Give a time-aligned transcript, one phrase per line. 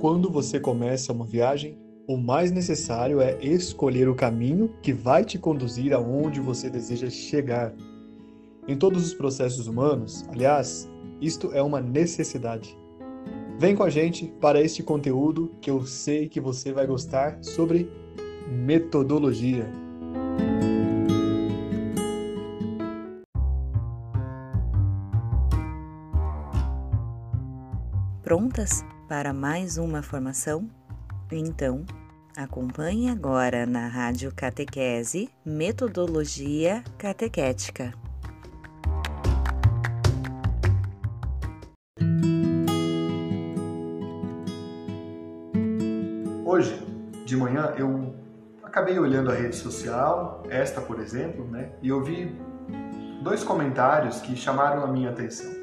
[0.00, 5.38] quando você começa uma viagem, o mais necessário é escolher o caminho que vai te
[5.38, 7.74] conduzir aonde você deseja chegar.
[8.68, 10.88] Em todos os processos humanos, aliás,
[11.20, 12.76] isto é uma necessidade.
[13.58, 17.90] Vem com a gente para este conteúdo que eu sei que você vai gostar sobre
[18.48, 19.66] metodologia.
[28.22, 30.68] Prontas para mais uma formação?
[31.30, 31.84] Então,
[32.36, 37.94] acompanhe agora na Rádio Catequese Metodologia Catequética.
[46.44, 46.82] Hoje,
[47.24, 48.14] de manhã, eu
[48.62, 52.36] acabei olhando a rede social, esta por exemplo, né, e eu vi
[53.22, 55.55] dois comentários que chamaram a minha atenção.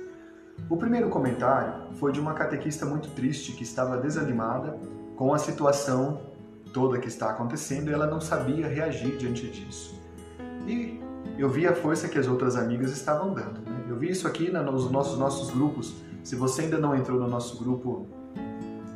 [0.70, 4.78] O primeiro comentário foi de uma catequista muito triste que estava desanimada
[5.16, 6.22] com a situação
[6.74, 10.02] toda que está acontecendo e ela não sabia reagir diante disso.
[10.68, 11.00] E
[11.38, 13.62] eu vi a força que as outras amigas estavam dando.
[13.62, 13.86] Né?
[13.88, 15.94] Eu vi isso aqui nos nossos, nossos grupos.
[16.24, 18.08] Se você ainda não entrou no nosso grupo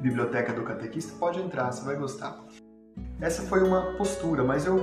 [0.02, 2.44] Biblioteca do Catequista, pode entrar, você vai gostar.
[3.20, 4.78] Essa foi uma postura, mas eu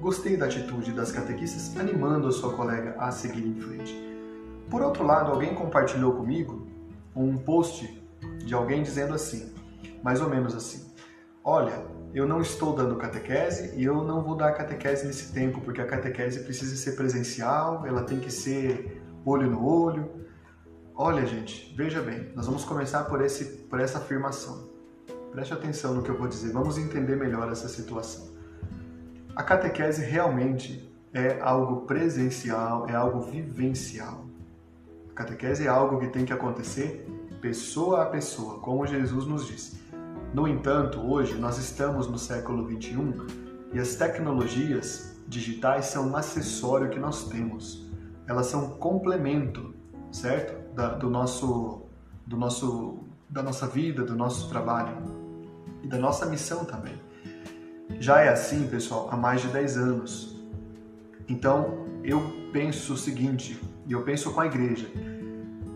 [0.00, 4.15] gostei da atitude das catequistas animando a sua colega a seguir em frente.
[4.70, 6.66] Por outro lado, alguém compartilhou comigo
[7.14, 8.02] um post
[8.44, 9.54] de alguém dizendo assim,
[10.02, 10.92] mais ou menos assim:
[11.42, 15.80] Olha, eu não estou dando catequese e eu não vou dar catequese nesse tempo, porque
[15.80, 20.10] a catequese precisa ser presencial, ela tem que ser olho no olho.
[20.94, 24.68] Olha, gente, veja bem, nós vamos começar por, esse, por essa afirmação.
[25.30, 28.34] Preste atenção no que eu vou dizer, vamos entender melhor essa situação.
[29.36, 34.25] A catequese realmente é algo presencial, é algo vivencial.
[35.16, 39.80] Catequese é algo que tem que acontecer pessoa a pessoa, como Jesus nos disse.
[40.34, 43.26] No entanto, hoje nós estamos no século 21
[43.72, 47.90] e as tecnologias digitais são um acessório que nós temos.
[48.26, 49.74] Elas são um complemento,
[50.12, 50.74] certo?
[50.74, 51.86] Da, do nosso,
[52.26, 52.98] do nosso,
[53.30, 54.98] da nossa vida, do nosso trabalho
[55.82, 57.00] e da nossa missão também.
[57.98, 60.44] Já é assim, pessoal, há mais de 10 anos.
[61.26, 62.20] Então, eu
[62.52, 64.86] penso o seguinte, e eu penso com a igreja.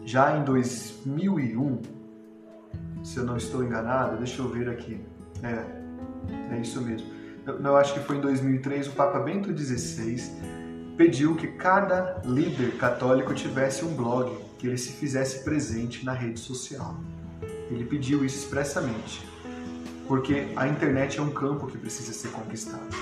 [0.04, 1.82] Já em 2001,
[3.02, 5.00] se eu não estou enganado, deixa eu ver aqui.
[5.42, 7.08] É, é isso mesmo.
[7.46, 10.60] Eu, eu acho que foi em 2003 o Papa Bento XVI
[10.96, 16.38] pediu que cada líder católico tivesse um blog, que ele se fizesse presente na rede
[16.38, 16.94] social.
[17.70, 19.26] Ele pediu isso expressamente,
[20.06, 22.94] porque a internet é um campo que precisa ser conquistado.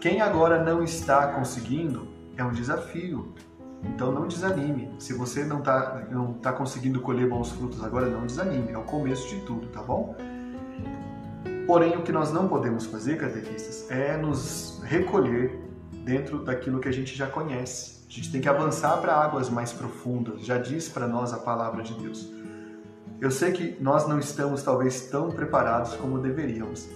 [0.00, 2.06] Quem agora não está conseguindo
[2.36, 3.34] é um desafio,
[3.84, 4.90] então não desanime.
[4.98, 8.72] Se você não está não tá conseguindo colher bons frutos agora, não desanime.
[8.72, 10.14] É o começo de tudo, tá bom?
[11.66, 15.60] Porém, o que nós não podemos fazer, catequistas, é nos recolher
[16.04, 18.06] dentro daquilo que a gente já conhece.
[18.08, 21.82] A gente tem que avançar para águas mais profundas, já diz para nós a palavra
[21.82, 22.30] de Deus.
[23.20, 26.88] Eu sei que nós não estamos talvez tão preparados como deveríamos,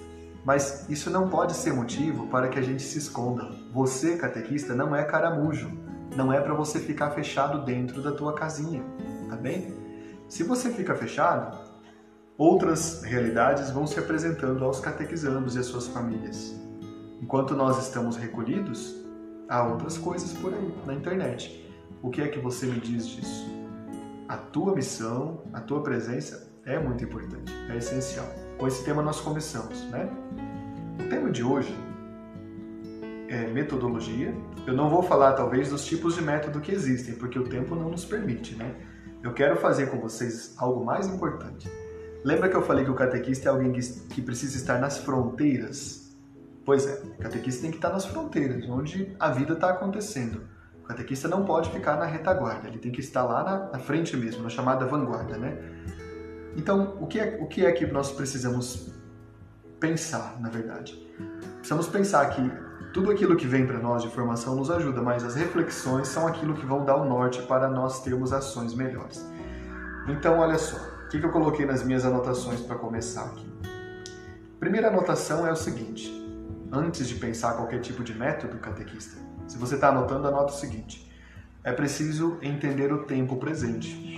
[0.44, 3.50] mas isso não pode ser motivo para que a gente se esconda.
[3.72, 5.70] Você, catequista, não é caramujo
[6.16, 8.82] não é para você ficar fechado dentro da tua casinha,
[9.28, 9.74] tá bem?
[10.28, 11.56] Se você fica fechado,
[12.36, 16.54] outras realidades vão se apresentando aos catequizandos e às suas famílias.
[17.20, 18.96] Enquanto nós estamos recolhidos,
[19.48, 21.68] há outras coisas por aí na internet.
[22.02, 23.46] O que é que você me diz disso?
[24.28, 28.26] A tua missão, a tua presença é muito importante, é essencial.
[28.56, 30.08] Com esse tema nós começamos, né?
[30.98, 31.76] O tema de hoje
[33.30, 34.34] é, metodologia.
[34.66, 37.88] Eu não vou falar, talvez, dos tipos de método que existem, porque o tempo não
[37.88, 38.74] nos permite, né?
[39.22, 41.70] Eu quero fazer com vocês algo mais importante.
[42.24, 46.16] Lembra que eu falei que o catequista é alguém que, que precisa estar nas fronteiras?
[46.64, 50.42] Pois é, o catequista tem que estar nas fronteiras, onde a vida está acontecendo.
[50.82, 54.16] O catequista não pode ficar na retaguarda, ele tem que estar lá na, na frente
[54.16, 55.56] mesmo, na chamada vanguarda, né?
[56.56, 58.92] Então, o que, é, o que é que nós precisamos
[59.78, 61.00] pensar, na verdade?
[61.58, 65.34] Precisamos pensar que tudo aquilo que vem para nós de formação nos ajuda, mas as
[65.34, 69.24] reflexões são aquilo que vão dar o norte para nós termos ações melhores.
[70.08, 73.46] Então, olha só, o que eu coloquei nas minhas anotações para começar aqui?
[74.58, 76.10] Primeira anotação é o seguinte:
[76.72, 81.10] antes de pensar qualquer tipo de método catequista, se você está anotando, anota o seguinte:
[81.62, 84.08] é preciso entender o tempo presente.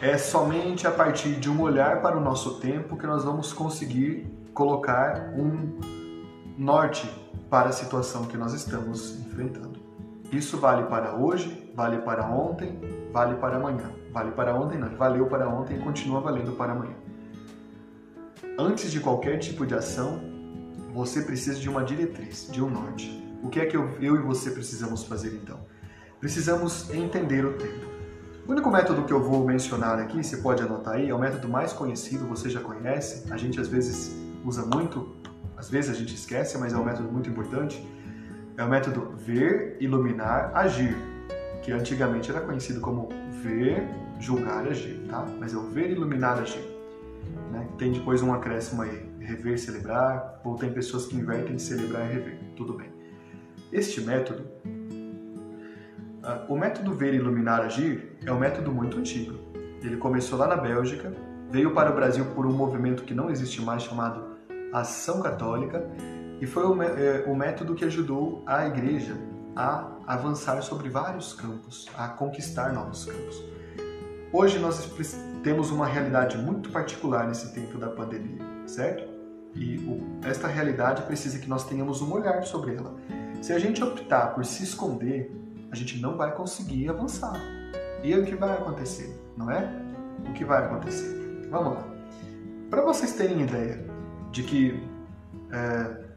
[0.00, 4.26] É somente a partir de um olhar para o nosso tempo que nós vamos conseguir
[4.54, 5.78] colocar um
[6.56, 7.08] norte
[7.50, 9.80] para a situação que nós estamos enfrentando.
[10.30, 12.78] Isso vale para hoje, vale para ontem,
[13.12, 13.90] vale para amanhã.
[14.12, 16.96] Vale para ontem, não, valeu para ontem e continua valendo para amanhã.
[18.58, 20.20] antes de qualquer tipo de ação,
[20.92, 23.24] você precisa de uma diretriz, de um norte.
[23.42, 25.60] O que é que eu, eu e você precisamos fazer então?
[26.18, 27.86] Precisamos entender o tempo.
[28.46, 31.48] O único método que eu vou mencionar aqui, você pode anotar aí, é o método
[31.48, 34.10] mais conhecido, você já conhece, a gente às vezes
[34.44, 35.14] usa muito,
[35.56, 37.84] às vezes a gente esquece, mas é um método muito importante.
[38.56, 40.96] É o método ver, iluminar, agir,
[41.62, 43.08] que antigamente era conhecido como
[43.42, 43.88] ver,
[44.20, 45.26] julgar, agir, tá?
[45.38, 46.64] Mas é o ver, iluminar, agir.
[47.52, 47.66] Né?
[47.76, 52.38] Tem depois um acréscimo aí, rever, celebrar, ou tem pessoas que invertem celebrar e rever,
[52.56, 52.90] tudo bem.
[53.72, 54.44] Este método,
[56.22, 59.38] uh, o método ver, iluminar, agir, é um método muito antigo.
[59.82, 61.12] Ele começou lá na Bélgica,
[61.50, 64.27] veio para o Brasil por um movimento que não existe mais chamado
[64.72, 65.88] Ação Católica
[66.40, 69.16] e foi o, é, o método que ajudou a Igreja
[69.56, 73.42] a avançar sobre vários campos, a conquistar novos campos.
[74.32, 74.88] Hoje nós
[75.42, 79.08] temos uma realidade muito particular nesse tempo da pandemia, certo?
[79.54, 82.94] E o, esta realidade precisa que nós tenhamos um olhar sobre ela.
[83.42, 85.34] Se a gente optar por se esconder,
[85.72, 87.40] a gente não vai conseguir avançar.
[88.02, 89.68] E é o que vai acontecer, não é?
[90.28, 91.48] O que vai acontecer?
[91.50, 91.84] Vamos lá.
[92.70, 93.87] Para vocês terem ideia
[94.30, 94.82] de que
[95.52, 96.08] é,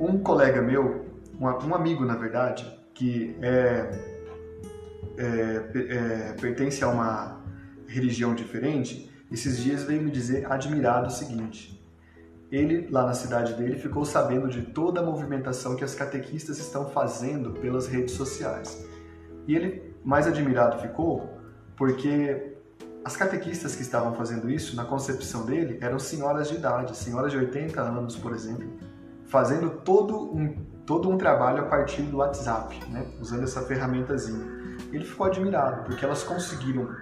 [0.00, 1.06] um colega meu,
[1.40, 3.90] um, amigo na verdade, que é,
[5.16, 7.40] é, é, pertence a uma
[7.86, 11.78] religião diferente, esses dias veio me dizer admirado o seguinte:
[12.50, 16.88] ele, lá na cidade dele, ficou sabendo de toda a movimentação que as catequistas estão
[16.88, 18.86] fazendo pelas redes sociais.
[19.46, 21.38] E ele mais admirado ficou
[21.76, 22.57] porque
[23.08, 27.38] as catequistas que estavam fazendo isso, na concepção dele, eram senhoras de idade, senhoras de
[27.38, 28.70] 80 anos, por exemplo,
[29.24, 33.06] fazendo todo um, todo um trabalho a partir do WhatsApp, né?
[33.18, 34.44] usando essa ferramentazinha.
[34.92, 36.94] Ele ficou admirado, porque elas conseguiram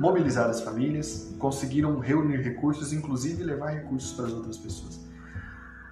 [0.00, 4.98] mobilizar as famílias, conseguiram reunir recursos, inclusive levar recursos para as outras pessoas.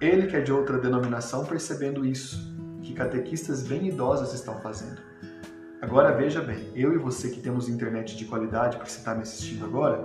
[0.01, 5.01] Ele, que é de outra denominação, percebendo isso, que catequistas bem idosas estão fazendo.
[5.85, 9.21] Agora veja bem, eu e você que temos internet de qualidade, porque você está me
[9.21, 10.03] assistindo agora,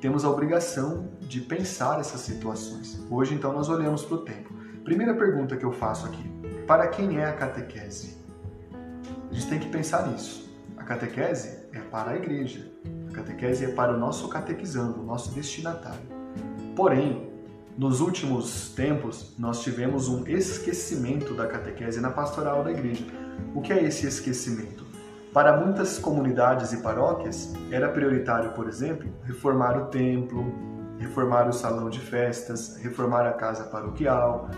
[0.00, 2.98] temos a obrigação de pensar essas situações.
[3.10, 4.50] Hoje, então, nós olhamos para o tempo.
[4.82, 6.26] Primeira pergunta que eu faço aqui:
[6.66, 8.16] para quem é a catequese?
[9.30, 10.50] A gente tem que pensar nisso.
[10.78, 12.72] A catequese é para a igreja.
[13.10, 16.00] A catequese é para o nosso catequizando, o nosso destinatário.
[16.74, 17.30] Porém,
[17.76, 23.04] nos últimos tempos, nós tivemos um esquecimento da catequese na pastoral da igreja.
[23.54, 24.89] O que é esse esquecimento?
[25.32, 30.44] Para muitas comunidades e paróquias, era prioritário, por exemplo, reformar o templo,
[30.98, 34.50] reformar o salão de festas, reformar a casa paroquial.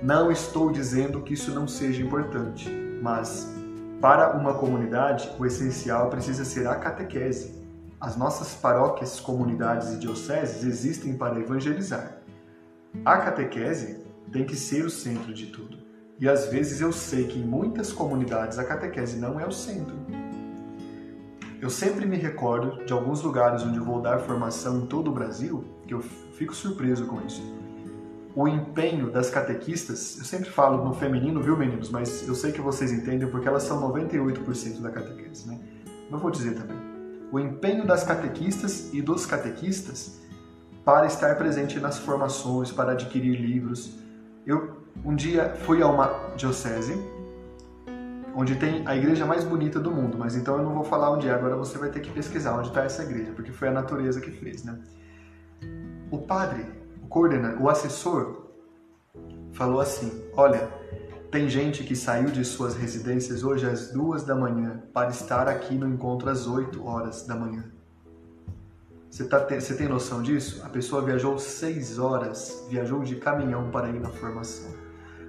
[0.00, 2.70] Não estou dizendo que isso não seja importante,
[3.02, 3.52] mas
[4.00, 7.58] para uma comunidade, o essencial precisa ser a catequese,
[8.00, 12.18] as nossas paróquias, comunidades e dioceses existem para evangelizar.
[13.04, 15.77] A catequese tem que ser o centro de tudo.
[16.18, 19.94] E às vezes eu sei que em muitas comunidades a catequese não é o centro.
[21.60, 25.64] Eu sempre me recordo de alguns lugares onde vou dar formação em todo o Brasil,
[25.86, 27.42] que eu fico surpreso com isso.
[28.34, 32.60] O empenho das catequistas, eu sempre falo no feminino, viu meninos, mas eu sei que
[32.60, 35.58] vocês entendem porque elas são 98% da catequese, né?
[36.10, 36.88] Não vou dizer também
[37.30, 40.20] o empenho das catequistas e dos catequistas
[40.84, 43.98] para estar presente nas formações, para adquirir livros.
[44.46, 46.94] Eu um dia fui a uma diocese
[48.34, 51.26] onde tem a igreja mais bonita do mundo, mas então eu não vou falar onde
[51.26, 54.20] é, agora você vai ter que pesquisar onde está essa igreja, porque foi a natureza
[54.20, 54.78] que fez, né?
[56.10, 56.64] O padre,
[57.02, 58.46] o coordenador, o assessor
[59.52, 60.68] falou assim: "Olha,
[61.30, 65.74] tem gente que saiu de suas residências hoje às duas da manhã para estar aqui
[65.74, 67.64] no encontro às 8 horas da manhã.
[69.10, 70.62] Você, tá, você tem noção disso?
[70.64, 74.87] A pessoa viajou seis horas, viajou de caminhão para ir na formação.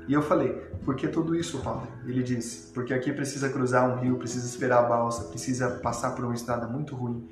[0.10, 1.88] E eu falei, por que tudo isso, padre?
[2.04, 6.26] Ele disse, porque aqui precisa cruzar um rio, precisa esperar a balsa, precisa passar por
[6.26, 7.30] uma estrada muito ruim.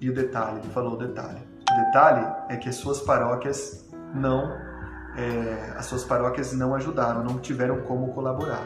[0.00, 1.40] E o detalhe, ele falou o detalhe.
[1.68, 4.56] O detalhe é que as suas paróquias não
[5.16, 8.64] é, as suas paróquias não ajudaram, não tiveram como colaborar.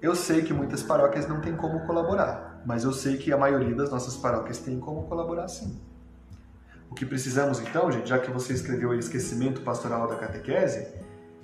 [0.00, 3.74] Eu sei que muitas paróquias não têm como colaborar, mas eu sei que a maioria
[3.74, 5.78] das nossas paróquias tem como colaborar sim.
[6.88, 10.86] O que precisamos então, gente, já que você escreveu aí esquecimento pastoral da catequese,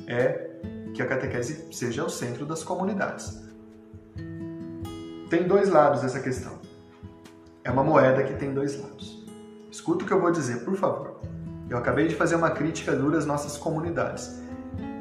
[0.06, 0.51] é
[0.94, 3.42] que a catequese seja o centro das comunidades.
[5.30, 6.60] Tem dois lados essa questão.
[7.64, 9.26] É uma moeda que tem dois lados.
[9.70, 11.20] Escuta o que eu vou dizer, por favor.
[11.70, 14.42] Eu acabei de fazer uma crítica dura às nossas comunidades.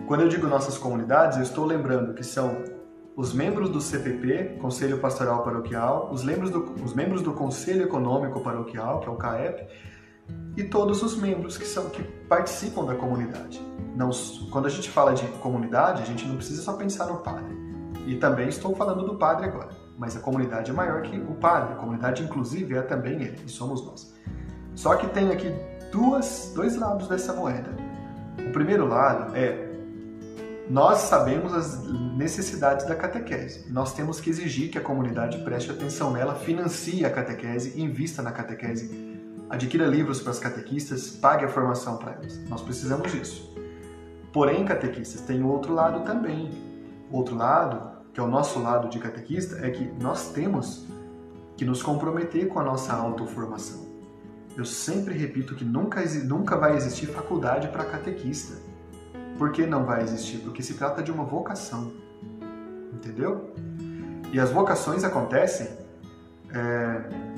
[0.08, 2.64] Quando eu digo nossas comunidades, eu estou lembrando que são
[3.16, 8.40] os membros do CPP, Conselho Pastoral Paroquial, os membros do, os membros do Conselho Econômico
[8.40, 9.68] Paroquial, que é o CAEP,
[10.56, 13.62] e todos os membros que são que participam da comunidade.
[13.96, 14.10] Não,
[14.52, 17.56] quando a gente fala de comunidade, a gente não precisa só pensar no padre.
[18.06, 21.74] E também estou falando do padre agora, mas a comunidade é maior que o padre.
[21.74, 24.14] A comunidade, inclusive, é também ele, e somos nós.
[24.76, 25.54] Só que tem aqui
[25.92, 27.70] duas, dois lados dessa moeda.
[28.40, 29.70] O primeiro lado é
[30.70, 31.84] nós sabemos as
[32.16, 33.70] necessidades da catequese.
[33.70, 38.32] Nós temos que exigir que a comunidade preste atenção nela, financie a catequese, invista na
[38.32, 39.11] catequese,
[39.52, 42.40] adquira livros para as catequistas, pague a formação para elas.
[42.48, 43.54] Nós precisamos disso.
[44.32, 46.50] Porém, catequistas, tem outro lado também.
[47.12, 50.88] O outro lado, que é o nosso lado de catequista, é que nós temos
[51.58, 53.86] que nos comprometer com a nossa autoformação.
[54.56, 58.58] Eu sempre repito que nunca, nunca vai existir faculdade para catequista.
[59.38, 60.40] Por que não vai existir?
[60.40, 61.92] Porque se trata de uma vocação.
[62.94, 63.54] Entendeu?
[64.32, 65.68] E as vocações acontecem.
[66.54, 67.31] É,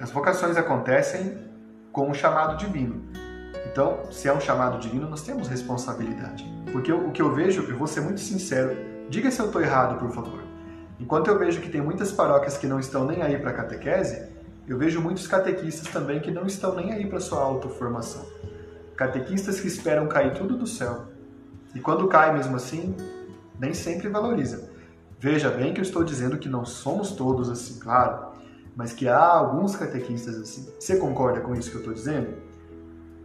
[0.00, 1.36] as vocações acontecem
[1.92, 3.04] com um chamado divino.
[3.70, 6.50] Então, se é um chamado divino, nós temos responsabilidade.
[6.72, 8.74] Porque o que eu vejo, eu vou ser muito sincero,
[9.10, 10.42] diga se eu estou errado, por favor.
[10.98, 14.26] Enquanto eu vejo que tem muitas paróquias que não estão nem aí para catequese,
[14.66, 18.24] eu vejo muitos catequistas também que não estão nem aí para sua autoformação.
[18.96, 21.08] Catequistas que esperam cair tudo do céu.
[21.74, 22.96] E quando cai mesmo assim,
[23.58, 24.70] nem sempre valoriza.
[25.18, 28.29] Veja bem que eu estou dizendo que não somos todos assim, claro,
[28.80, 30.66] mas que há alguns catequistas assim.
[30.80, 32.32] Você concorda com isso que eu estou dizendo?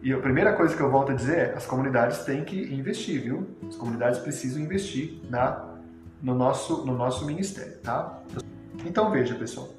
[0.04, 3.22] E a primeira coisa que eu volto a dizer é: as comunidades têm que investir,
[3.22, 3.48] viu?
[3.66, 5.64] As comunidades precisam investir na,
[6.22, 8.20] no, nosso, no nosso ministério, tá?
[8.86, 9.70] Então veja, pessoal.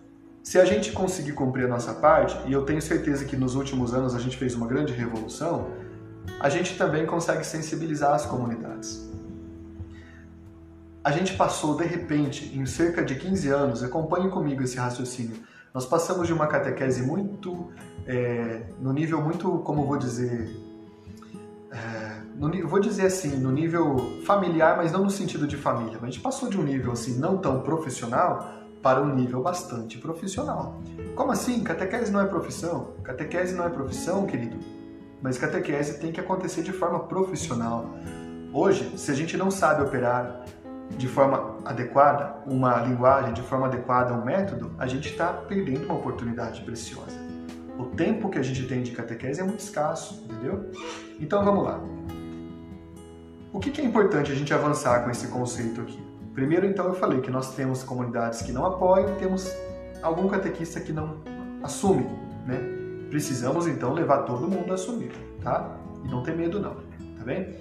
[0.43, 3.93] Se a gente conseguir cumprir a nossa parte, e eu tenho certeza que nos últimos
[3.93, 5.73] anos a gente fez uma grande revolução,
[6.41, 9.11] a gente também consegue sensibilizar as comunidades.
[11.05, 15.37] A gente passou, de repente, em cerca de 15 anos, acompanhe comigo esse raciocínio,
[15.77, 17.71] nós passamos de uma catequese muito,
[18.07, 20.59] é, no nível muito, como vou dizer,
[21.71, 26.03] é, no, vou dizer assim, no nível familiar, mas não no sentido de família, mas
[26.05, 30.81] a gente passou de um nível assim não tão profissional para um nível bastante profissional.
[31.15, 31.63] Como assim?
[31.63, 32.95] Catequese não é profissão?
[33.03, 34.57] Catequese não é profissão, querido.
[35.21, 37.91] Mas catequese tem que acontecer de forma profissional.
[38.51, 40.43] Hoje, se a gente não sabe operar
[40.91, 45.95] de forma adequada, uma linguagem de forma adequada, um método, a gente está perdendo uma
[45.95, 47.19] oportunidade preciosa.
[47.79, 50.71] O tempo que a gente tem de catequese é muito escasso, entendeu?
[51.21, 51.81] Então vamos lá.
[53.53, 55.99] O que é importante a gente avançar com esse conceito aqui?
[56.35, 59.51] Primeiro, então, eu falei que nós temos comunidades que não apoiam, temos
[60.03, 61.23] algum catequista que não
[61.63, 62.05] assume,
[62.47, 62.61] né?
[63.09, 65.13] Precisamos, então, levar todo mundo a assumir,
[65.43, 65.79] tá?
[66.05, 67.57] E não ter medo, não, tá bem?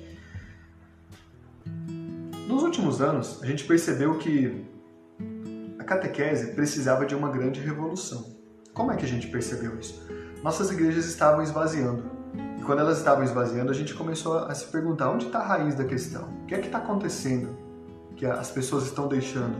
[2.47, 4.65] Nos últimos anos, a gente percebeu que
[5.79, 8.35] a catequese precisava de uma grande revolução.
[8.73, 10.07] Como é que a gente percebeu isso?
[10.43, 12.03] Nossas igrejas estavam esvaziando.
[12.59, 15.75] E quando elas estavam esvaziando, a gente começou a se perguntar onde está a raiz
[15.75, 16.29] da questão?
[16.43, 17.65] O que é que está acontecendo?
[18.15, 19.55] que as pessoas estão deixando.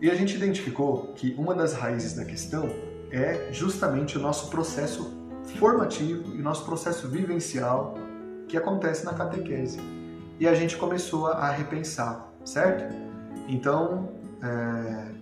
[0.00, 2.68] E a gente identificou que uma das raízes da questão
[3.10, 5.10] é justamente o nosso processo
[5.58, 7.94] formativo e nosso processo vivencial
[8.46, 9.78] que acontece na catequese.
[10.38, 12.94] E a gente começou a repensar, certo?
[13.48, 14.12] Então,
[14.42, 15.12] é...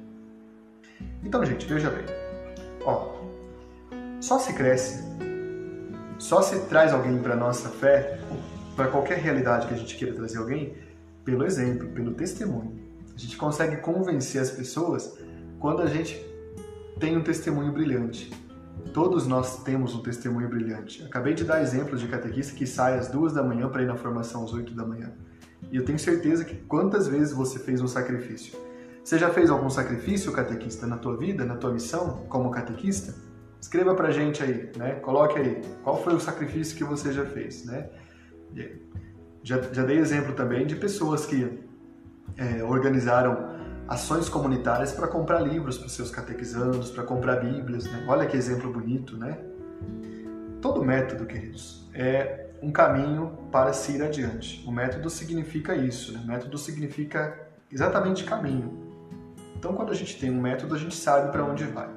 [1.22, 2.04] então gente, veja bem.
[2.84, 3.14] Ó,
[4.20, 5.04] só se cresce,
[6.18, 8.18] só se traz alguém para nossa fé,
[8.74, 10.74] para qualquer realidade que a gente queira trazer alguém,
[11.24, 12.82] pelo exemplo, pelo testemunho.
[13.14, 15.16] A gente consegue convencer as pessoas
[15.60, 16.20] quando a gente
[16.98, 18.30] tem um testemunho brilhante.
[18.92, 21.02] Todos nós temos um testemunho brilhante.
[21.04, 23.96] Acabei de dar exemplos de catequista que sai às duas da manhã para ir na
[23.96, 25.12] formação às oito da manhã.
[25.70, 28.56] E eu tenho certeza que quantas vezes você fez um sacrifício.
[29.02, 33.14] Você já fez algum sacrifício, catequista, na tua vida, na tua missão como catequista?
[33.60, 34.94] Escreva pra gente aí, né?
[34.96, 37.88] Coloque aí qual foi o sacrifício que você já fez, né?
[39.42, 41.58] Já, já dei exemplo também de pessoas que
[42.36, 43.53] é, organizaram
[43.88, 47.84] ações comunitárias para comprar livros para seus catequizandos, para comprar bíblias.
[47.84, 48.04] Né?
[48.08, 49.38] Olha que exemplo bonito, né?
[50.60, 54.64] Todo método, queridos, é um caminho para se ir adiante.
[54.66, 56.20] O método significa isso, né?
[56.24, 57.38] O método significa
[57.70, 58.82] exatamente caminho.
[59.56, 61.88] Então, quando a gente tem um método, a gente sabe para onde vai.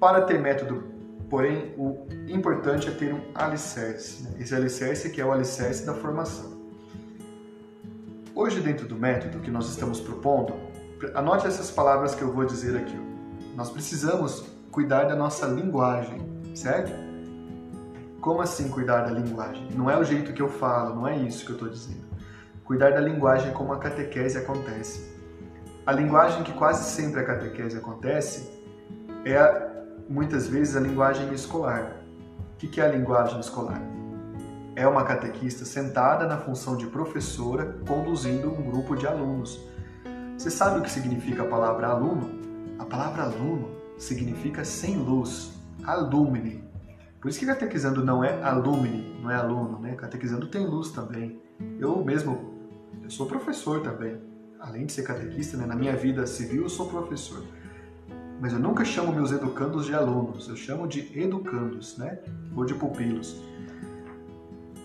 [0.00, 0.84] Para ter método,
[1.30, 4.24] porém, o importante é ter um alicerce.
[4.24, 4.36] Né?
[4.40, 6.56] Esse alicerce que é o alicerce da formação.
[8.34, 10.54] Hoje, dentro do método que nós estamos propondo,
[11.14, 12.98] anote essas palavras que eu vou dizer aqui.
[13.54, 16.20] Nós precisamos cuidar da nossa linguagem,
[16.54, 16.92] certo?
[18.20, 19.68] Como assim cuidar da linguagem?
[19.74, 22.04] Não é o jeito que eu falo, não é isso que eu estou dizendo.
[22.64, 25.14] Cuidar da linguagem como a catequese acontece.
[25.86, 28.50] A linguagem que quase sempre a catequese acontece
[29.24, 29.70] é
[30.08, 32.02] muitas vezes a linguagem escolar.
[32.52, 33.80] O que é a linguagem escolar?
[34.74, 39.60] É uma catequista sentada na função de professora conduzindo um grupo de alunos.
[40.36, 42.30] Você sabe o que significa a palavra aluno?
[42.78, 46.62] A palavra aluno significa sem luz, alumine.
[47.18, 49.94] Por isso que catequizando não é alumine, não é aluno, né?
[49.94, 51.40] Catequizando tem luz também.
[51.80, 52.54] Eu mesmo,
[53.02, 54.20] eu sou professor também.
[54.60, 55.64] Além de ser catequista, né?
[55.64, 57.42] na minha vida civil eu sou professor.
[58.38, 62.18] Mas eu nunca chamo meus educandos de alunos, eu chamo de educandos, né?
[62.54, 63.42] Ou de pupilos.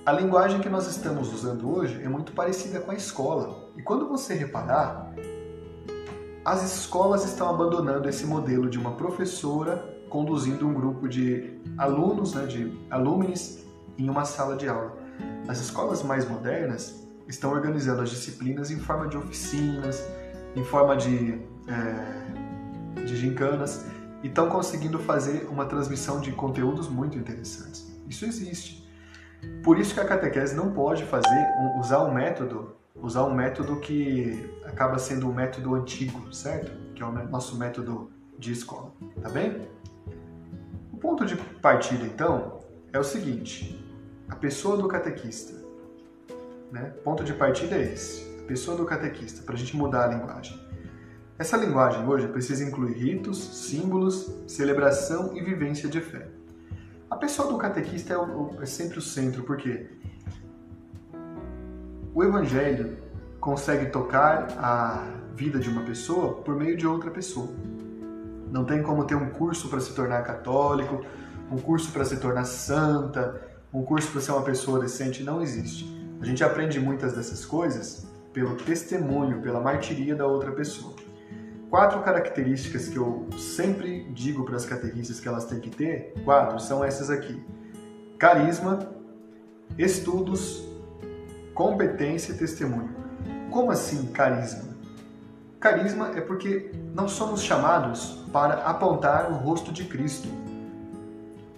[0.06, 3.70] A linguagem que nós estamos usando hoje é muito parecida com a escola.
[3.76, 5.14] E quando você reparar,
[6.44, 12.46] as escolas estão abandonando esse modelo de uma professora conduzindo um grupo de alunos, né,
[12.46, 13.64] de alumnes,
[13.98, 14.98] em uma sala de aula.
[15.48, 20.04] As escolas mais modernas estão organizando as disciplinas em forma de oficinas,
[20.56, 23.86] em forma de, é, de gincanas,
[24.24, 27.90] e estão conseguindo fazer uma transmissão de conteúdos muito interessantes.
[28.10, 28.90] Isso existe.
[29.64, 31.48] Por isso que a catequese não pode fazer
[31.80, 36.72] usar um método usar um método que acaba sendo um método antigo, certo?
[36.94, 39.68] Que é o nosso método de escola, tá bem?
[40.92, 42.60] O ponto de partida, então,
[42.92, 43.84] é o seguinte:
[44.30, 45.60] a pessoa do catequista.
[46.72, 46.94] Né?
[47.04, 50.60] Ponto de partida é esse: a pessoa do catequista, para a gente mudar a linguagem.
[51.38, 56.28] Essa linguagem hoje precisa incluir ritos, símbolos, celebração e vivência de fé.
[57.10, 59.88] A pessoa do catequista é, o, é sempre o centro, porque
[62.14, 62.98] o Evangelho
[63.40, 65.04] consegue tocar a
[65.36, 67.50] vida de uma pessoa por meio de outra pessoa.
[68.52, 71.06] Não tem como ter um curso para se tornar católico,
[71.50, 73.42] um curso para se tornar santa,
[73.74, 75.90] um curso para ser uma pessoa decente, não existe.
[76.22, 80.96] A gente aprende muitas dessas coisas pelo testemunho, pela martiria da outra pessoa.
[81.70, 86.60] Quatro características que eu sempre digo para as catequistas que elas têm que ter, quatro,
[86.60, 87.42] são essas aqui:
[88.20, 88.92] carisma,
[89.78, 90.71] estudos,
[91.54, 92.90] competência e testemunho.
[93.50, 94.72] Como assim carisma?
[95.60, 100.28] Carisma é porque não somos chamados para apontar o rosto de Cristo.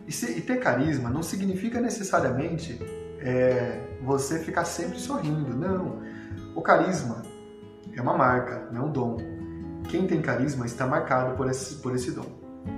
[0.06, 2.82] E, se, e ter carisma não significa necessariamente
[3.19, 5.56] é, você ficar sempre sorrindo.
[5.56, 6.01] Não.
[6.53, 7.21] O carisma
[7.95, 9.17] é uma marca, não é um dom.
[9.88, 12.25] Quem tem carisma está marcado por esse, por esse dom.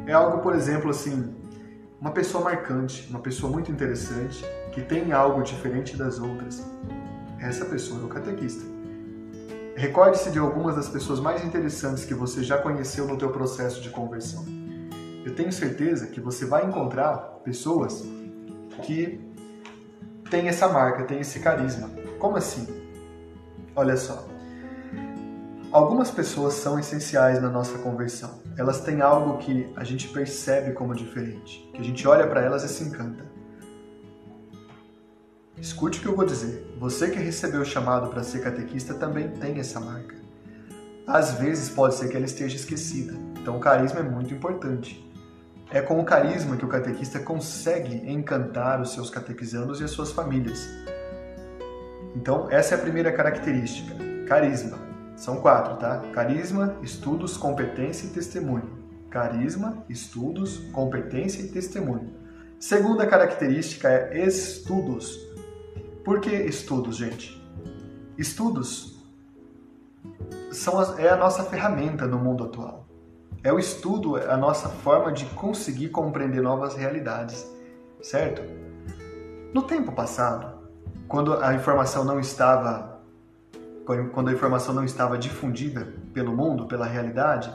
[0.05, 1.33] É algo, por exemplo, assim,
[1.99, 6.63] uma pessoa marcante, uma pessoa muito interessante, que tem algo diferente das outras
[7.39, 8.63] essa pessoa é o catequista.
[9.75, 13.89] Recorde-se de algumas das pessoas mais interessantes que você já conheceu no teu processo de
[13.89, 14.45] conversão.
[15.25, 18.05] Eu tenho certeza que você vai encontrar pessoas
[18.83, 19.19] que
[20.29, 21.89] têm essa marca, têm esse carisma.
[22.19, 22.67] Como assim?
[23.75, 24.25] Olha só.
[25.71, 28.39] Algumas pessoas são essenciais na nossa conversão.
[28.57, 32.63] Elas têm algo que a gente percebe como diferente, que a gente olha para elas
[32.63, 33.34] e se encanta.
[35.57, 36.75] Escute o que eu vou dizer.
[36.77, 40.15] Você que recebeu o chamado para ser catequista também tem essa marca.
[41.07, 45.05] Às vezes pode ser que ela esteja esquecida, então o carisma é muito importante.
[45.71, 50.11] É com o carisma que o catequista consegue encantar os seus catequizandos e as suas
[50.11, 50.67] famílias.
[52.15, 53.95] Então, essa é a primeira característica:
[54.27, 54.77] carisma.
[55.15, 55.99] São quatro, tá?
[56.11, 58.85] Carisma, estudos, competência e testemunho.
[59.09, 62.13] Carisma, estudos, competência e testemunho.
[62.59, 65.34] Segunda característica é estudos.
[66.05, 67.43] Por que estudos, gente?
[68.15, 69.03] Estudos
[70.51, 72.85] são as, é a nossa ferramenta no mundo atual.
[73.43, 77.51] É o estudo, é a nossa forma de conseguir compreender novas realidades,
[78.03, 78.43] certo?
[79.51, 80.69] No tempo passado,
[81.07, 82.93] quando a informação não estava
[84.13, 87.53] quando a informação não estava difundida pelo mundo, pela realidade,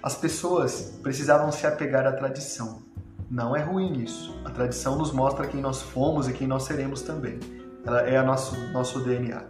[0.00, 2.82] as pessoas precisavam se apegar à tradição.
[3.28, 4.40] Não é ruim isso.
[4.44, 7.40] A tradição nos mostra quem nós fomos e quem nós seremos também.
[7.86, 9.42] Ela é a nosso, nosso DNA.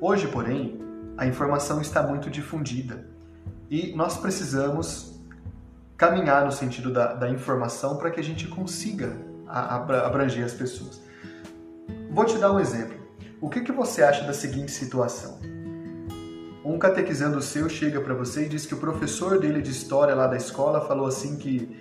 [0.00, 0.80] Hoje, porém,
[1.16, 3.06] a informação está muito difundida
[3.70, 5.20] e nós precisamos
[5.96, 11.00] caminhar no sentido da, da informação para que a gente consiga abranger as pessoas.
[12.10, 12.98] Vou te dar um exemplo.
[13.40, 15.38] O que, que você acha da seguinte situação?
[16.64, 20.26] Um catequizando seu chega para você e diz que o professor dele de história lá
[20.26, 21.74] da escola falou assim que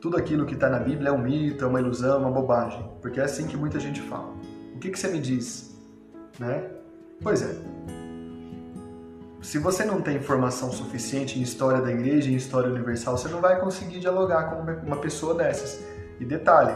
[0.00, 3.20] tudo aquilo que está na Bíblia é um mito, é uma ilusão, uma bobagem, porque
[3.20, 4.32] é assim que muita gente fala.
[4.80, 5.76] Que, que você me diz?
[6.38, 6.64] Né?
[7.22, 7.54] Pois é.
[9.42, 13.40] Se você não tem informação suficiente em história da igreja, em história universal, você não
[13.40, 15.84] vai conseguir dialogar com uma pessoa dessas.
[16.18, 16.74] E detalhe,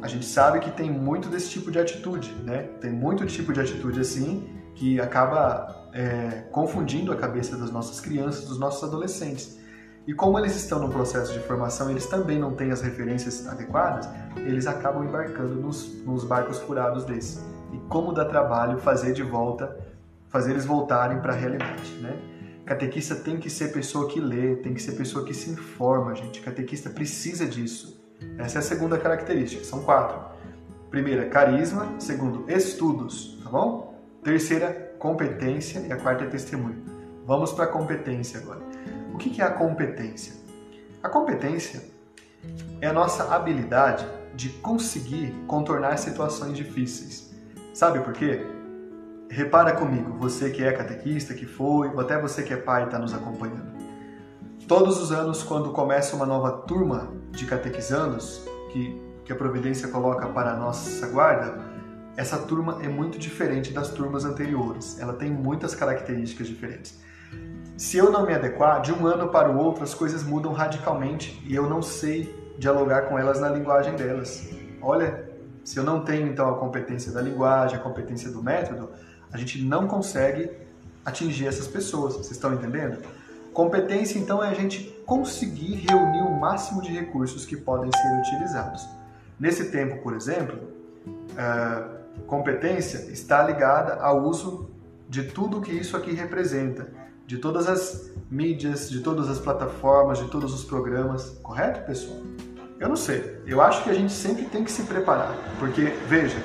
[0.00, 2.68] a gente sabe que tem muito desse tipo de atitude, né?
[2.80, 8.46] Tem muito tipo de atitude assim que acaba é, confundindo a cabeça das nossas crianças,
[8.46, 9.56] dos nossos adolescentes.
[10.06, 14.08] E como eles estão no processo de formação, eles também não têm as referências adequadas,
[14.36, 17.44] eles acabam embarcando nos, nos barcos furados desses.
[17.72, 19.76] E como dá trabalho fazer de volta,
[20.28, 22.18] fazer eles voltarem para a realidade, né?
[22.64, 26.40] Catequista tem que ser pessoa que lê, tem que ser pessoa que se informa, gente.
[26.40, 28.00] Catequista precisa disso.
[28.38, 30.18] Essa é a segunda característica, são quatro.
[30.90, 31.88] Primeira, carisma.
[31.98, 34.00] Segundo, estudos, tá bom?
[34.22, 35.80] Terceira, competência.
[35.80, 36.84] E a quarta é testemunho.
[37.26, 38.71] Vamos para a competência agora.
[39.12, 40.34] O que é a competência?
[41.02, 41.82] A competência
[42.80, 47.30] é a nossa habilidade de conseguir contornar situações difíceis.
[47.74, 48.40] Sabe por quê?
[49.30, 52.84] Repara comigo, você que é catequista, que foi, ou até você que é pai e
[52.86, 53.72] está nos acompanhando.
[54.66, 60.28] Todos os anos, quando começa uma nova turma de catequizandos, que, que a Providência coloca
[60.28, 61.58] para a nossa guarda,
[62.16, 64.98] essa turma é muito diferente das turmas anteriores.
[65.00, 67.00] Ela tem muitas características diferentes.
[67.82, 71.42] Se eu não me adequar, de um ano para o outro as coisas mudam radicalmente
[71.44, 74.48] e eu não sei dialogar com elas na linguagem delas.
[74.80, 75.28] Olha,
[75.64, 78.88] se eu não tenho então a competência da linguagem, a competência do método,
[79.32, 80.48] a gente não consegue
[81.04, 82.12] atingir essas pessoas.
[82.14, 83.02] Vocês estão entendendo?
[83.52, 88.88] Competência, então, é a gente conseguir reunir o máximo de recursos que podem ser utilizados.
[89.40, 90.56] Nesse tempo, por exemplo,
[91.36, 91.88] a
[92.28, 94.70] competência está ligada ao uso
[95.08, 97.01] de tudo que isso aqui representa,
[97.32, 102.18] de todas as mídias, de todas as plataformas, de todos os programas, correto, pessoal?
[102.78, 103.40] Eu não sei.
[103.46, 106.36] Eu acho que a gente sempre tem que se preparar, porque veja,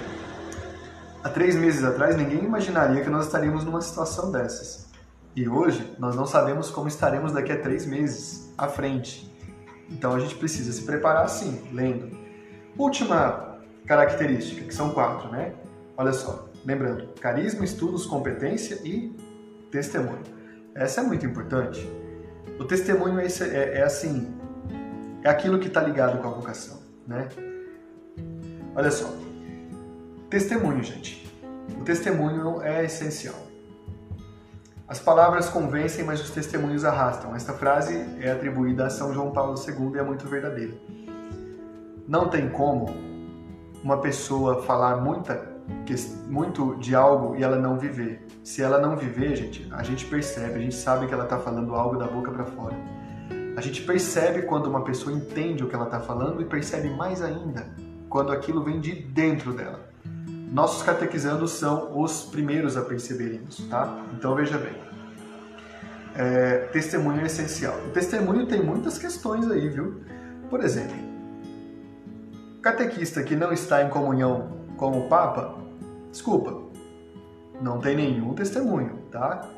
[1.21, 4.87] há três meses atrás ninguém imaginaria que nós estaríamos numa situação dessas.
[5.35, 9.29] E hoje nós não sabemos como estaremos daqui a três meses à frente.
[9.89, 12.17] Então a gente precisa se preparar sim, lendo.
[12.77, 15.53] Última característica, que são quatro, né?
[15.97, 19.13] Olha só, lembrando, carisma, estudos, competência e
[19.69, 20.36] testemunho.
[20.77, 21.91] Essa é muito importante.
[22.59, 24.31] O testemunho é, é, é assim,
[25.23, 27.27] é aquilo que está ligado com a vocação, né?
[28.75, 29.11] Olha só,
[30.29, 31.27] testemunho, gente.
[31.81, 33.35] O testemunho é essencial.
[34.87, 37.35] As palavras convencem, mas os testemunhos arrastam.
[37.35, 40.75] Esta frase é atribuída a São João Paulo II e é muito verdadeira.
[42.07, 42.85] Não tem como
[43.83, 45.56] uma pessoa falar muita,
[46.27, 48.25] muito de algo e ela não viver.
[48.43, 51.73] Se ela não viver, gente, a gente percebe, a gente sabe que ela está falando
[51.75, 52.75] algo da boca para fora.
[53.55, 57.21] A gente percebe quando uma pessoa entende o que ela está falando e percebe mais
[57.21, 57.67] ainda
[58.09, 59.89] quando aquilo vem de dentro dela.
[60.51, 64.05] Nossos catequizandos são os primeiros a perceberem isso, tá?
[64.13, 64.75] Então veja bem.
[66.15, 67.77] É, testemunho é essencial.
[67.87, 70.01] O testemunho tem muitas questões aí, viu?
[70.49, 70.95] Por exemplo,
[72.61, 75.55] catequista que não está em comunhão com o Papa,
[76.11, 76.61] desculpa,
[77.61, 79.49] não tem nenhum testemunho, tá?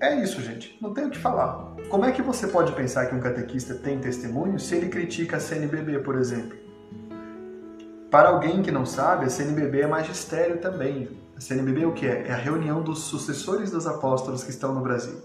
[0.00, 0.78] É isso, gente.
[0.80, 1.74] Não tem o que falar.
[1.88, 5.40] Como é que você pode pensar que um catequista tem testemunho se ele critica a
[5.40, 6.56] CNBB, por exemplo?
[8.10, 11.08] Para alguém que não sabe, a CNBB é magistério também.
[11.36, 12.28] A CNBB é o que é?
[12.28, 15.20] É a reunião dos sucessores dos apóstolos que estão no Brasil.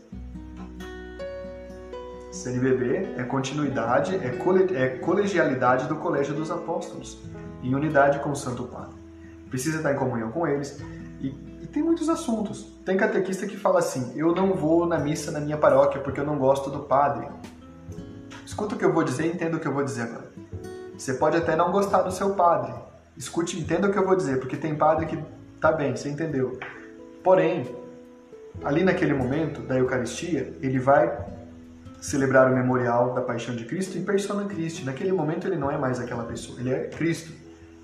[2.32, 4.28] CNBB é continuidade, é,
[4.76, 7.20] é colegialidade do Colégio dos Apóstolos,
[7.62, 8.99] em unidade com o Santo Padre.
[9.50, 10.80] Precisa estar em comunhão com eles.
[11.20, 11.28] E,
[11.62, 12.64] e tem muitos assuntos.
[12.86, 16.26] Tem catequista que fala assim: eu não vou na missa na minha paróquia porque eu
[16.26, 17.28] não gosto do padre.
[18.46, 20.32] Escuta o que eu vou dizer e entenda o que eu vou dizer agora.
[20.98, 22.74] Você pode até não gostar do seu padre.
[23.16, 25.24] Escute, entenda o que eu vou dizer, porque tem padre que
[25.60, 26.58] tá bem, você entendeu.
[27.24, 27.74] Porém,
[28.64, 31.26] ali naquele momento da Eucaristia, ele vai
[32.02, 34.86] celebrar o memorial da paixão de Cristo em persona Christi.
[34.86, 37.32] Naquele momento ele não é mais aquela pessoa, ele é Cristo.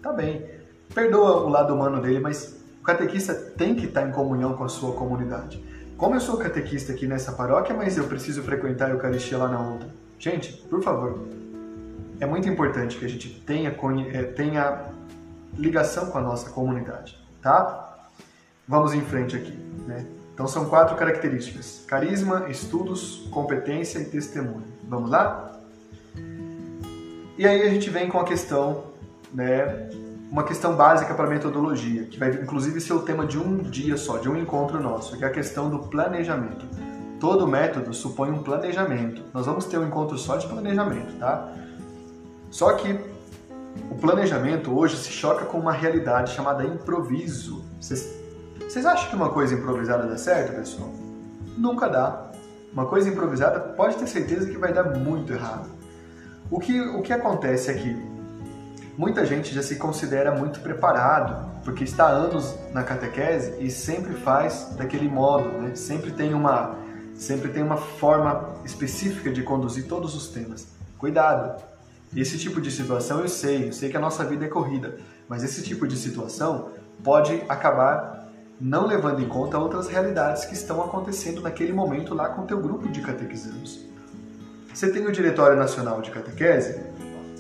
[0.02, 0.46] Tá bem.
[0.94, 4.70] Perdoa o lado humano dele, mas o catequista tem que estar em comunhão com a
[4.70, 5.64] sua comunidade.
[5.98, 9.60] Como eu sou catequista aqui nessa paróquia, mas eu preciso frequentar a Eucaristia lá na
[9.60, 9.88] outra.
[10.20, 11.20] Gente, por favor,
[12.20, 13.76] é muito importante que a gente tenha,
[14.12, 14.90] é, tenha
[15.58, 18.10] ligação com a nossa comunidade, tá?
[18.68, 20.06] Vamos em frente aqui, né?
[20.34, 24.66] Então são quatro características: carisma, estudos, competência e testemunho.
[24.84, 25.60] Vamos lá?
[27.38, 28.86] E aí a gente vem com a questão,
[29.34, 29.90] né?
[30.36, 33.96] Uma questão básica para a metodologia, que vai inclusive ser o tema de um dia
[33.96, 36.66] só, de um encontro nosso, que é a questão do planejamento.
[37.22, 39.22] Todo método supõe um planejamento.
[39.34, 41.54] Nós vamos ter um encontro só de planejamento, tá?
[42.52, 43.00] Só que
[43.90, 47.64] o planejamento hoje se choca com uma realidade chamada improviso.
[47.80, 50.92] Vocês acham que uma coisa improvisada dá certo, pessoal?
[51.58, 52.32] Nunca dá.
[52.74, 55.70] Uma coisa improvisada pode ter certeza que vai dar muito errado.
[56.52, 58.15] O que, o que acontece é que
[58.98, 64.74] muita gente já se considera muito preparado, porque está anos na catequese e sempre faz
[64.78, 65.76] daquele modo, né?
[65.76, 66.76] sempre tem uma,
[67.14, 70.68] sempre tem uma forma específica de conduzir todos os temas.
[70.98, 71.62] Cuidado!
[72.16, 75.44] Esse tipo de situação eu sei, eu sei que a nossa vida é corrida, mas
[75.44, 76.70] esse tipo de situação
[77.04, 78.30] pode acabar
[78.60, 82.88] não levando em conta outras realidades que estão acontecendo naquele momento lá com teu grupo
[82.88, 83.86] de catequizandos.
[84.74, 86.82] Você tem o Diretório Nacional de Catequese?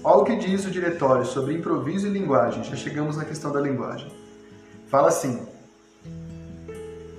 [0.07, 2.63] Olha o que diz o diretório sobre improviso e linguagem.
[2.63, 4.13] Já chegamos na questão da linguagem.
[4.87, 5.47] Fala assim: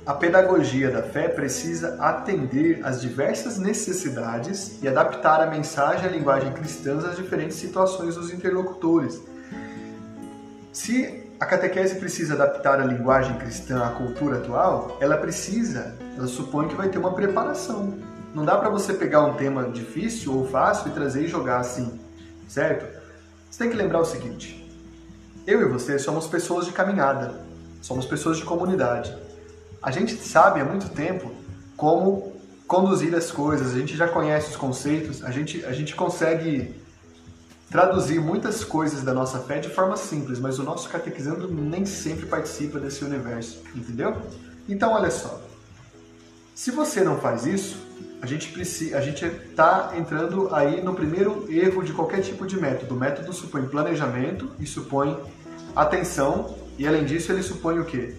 [0.07, 6.53] a pedagogia da fé precisa atender às diversas necessidades e adaptar a mensagem à linguagem
[6.53, 9.21] cristã às diferentes situações dos interlocutores.
[10.73, 16.69] Se a catequese precisa adaptar a linguagem cristã à cultura atual, ela precisa, ela supõe
[16.69, 17.95] que vai ter uma preparação.
[18.33, 22.06] Não dá para você pegar um tema difícil ou fácil e trazer e jogar assim,
[22.49, 22.87] certo?
[23.51, 24.69] Você tem que lembrar o seguinte:
[25.47, 27.41] eu e você somos pessoas de caminhada,
[27.81, 29.17] somos pessoas de comunidade.
[29.83, 31.31] A gente sabe há muito tempo
[31.77, 32.33] como
[32.67, 36.75] conduzir as coisas, a gente já conhece os conceitos, a gente, a gente consegue
[37.71, 42.27] traduzir muitas coisas da nossa fé de forma simples, mas o nosso catequizando nem sempre
[42.27, 44.17] participa desse universo, entendeu?
[44.69, 45.41] Então, olha só.
[46.55, 47.77] Se você não faz isso,
[48.21, 52.59] a gente precisa, a gente está entrando aí no primeiro erro de qualquer tipo de
[52.59, 52.95] método.
[52.95, 55.17] O método supõe planejamento e supõe
[55.75, 58.15] atenção, e além disso ele supõe o quê?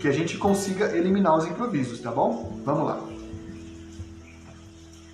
[0.00, 2.58] que a gente consiga eliminar os improvisos, tá bom?
[2.64, 3.04] Vamos lá.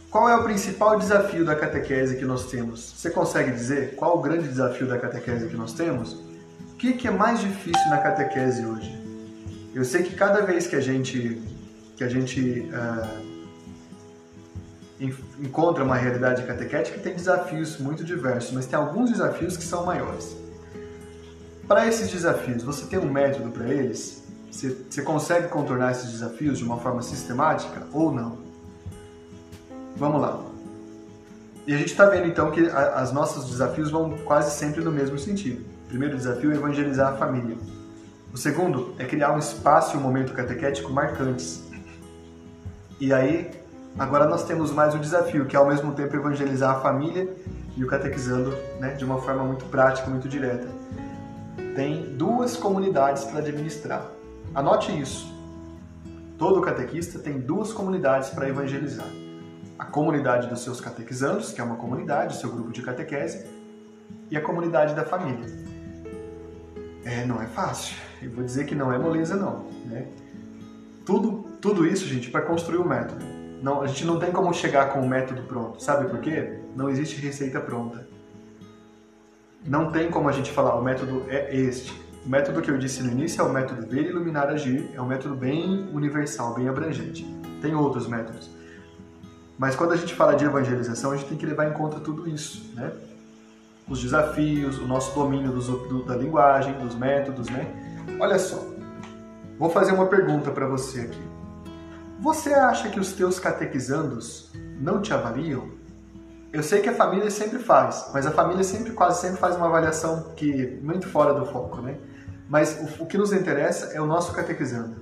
[0.09, 2.95] Qual é o principal desafio da catequese que nós temos?
[2.97, 6.13] Você consegue dizer qual o grande desafio da catequese que nós temos?
[6.13, 8.97] O que, que é mais difícil na catequese hoje?
[9.75, 11.43] Eu sei que cada vez que a gente
[11.97, 13.26] que a gente uh,
[14.99, 20.37] encontra uma realidade catequética tem desafios muito diversos, mas tem alguns desafios que são maiores.
[21.69, 24.25] Para esses desafios, você tem um método para eles?
[24.51, 28.39] Você, você consegue contornar esses desafios de uma forma sistemática ou não?
[29.97, 30.41] Vamos lá.
[31.67, 34.93] E a gente está vendo então que a, as nossos desafios vão quase sempre no
[34.93, 35.65] mesmo sentido.
[35.85, 37.57] O primeiro desafio é evangelizar a família.
[38.33, 41.65] O segundo é criar um espaço e um momento catequético marcantes.
[43.01, 43.51] E aí,
[43.99, 47.29] agora nós temos mais um desafio, que é ao mesmo tempo evangelizar a família
[47.77, 50.69] e o catequizando né, de uma forma muito prática, muito direta.
[51.75, 54.07] Tem duas comunidades para administrar.
[54.55, 55.35] Anote isso.
[56.39, 59.09] Todo catequista tem duas comunidades para evangelizar.
[59.79, 63.47] A comunidade dos seus catequizandos, que é uma comunidade, seu grupo de catequese,
[64.31, 65.47] e a comunidade da família.
[67.05, 67.97] É, não é fácil.
[68.23, 70.07] Eu vou dizer que não é moleza não, né?
[71.05, 73.25] Tudo, tudo isso, gente, para construir o método.
[73.67, 75.83] Não, a gente não tem como chegar com o um método pronto.
[75.83, 76.61] Sabe por quê?
[76.77, 78.07] Não existe receita pronta.
[79.67, 81.93] Não tem como a gente falar, o método é este.
[82.25, 84.89] O método que eu disse no início é o método ver, iluminar, agir.
[84.95, 87.27] É um método bem universal, bem abrangente.
[87.61, 88.49] Tem outros métodos.
[89.59, 92.29] Mas quando a gente fala de evangelização, a gente tem que levar em conta tudo
[92.29, 92.93] isso, né?
[93.89, 97.67] Os desafios, o nosso domínio dos, do, da linguagem, dos métodos, né?
[98.21, 98.65] Olha só,
[99.59, 101.36] vou fazer uma pergunta para você aqui.
[102.19, 104.51] Você acha que os teus catequizandos
[104.81, 105.71] não te avaliam?
[106.51, 109.67] Eu sei que a família sempre faz, mas a família sempre, quase sempre faz uma
[109.67, 111.99] avaliação que muito fora do foco, né?
[112.49, 114.97] Mas o, o que nos interessa é o nosso catequizando.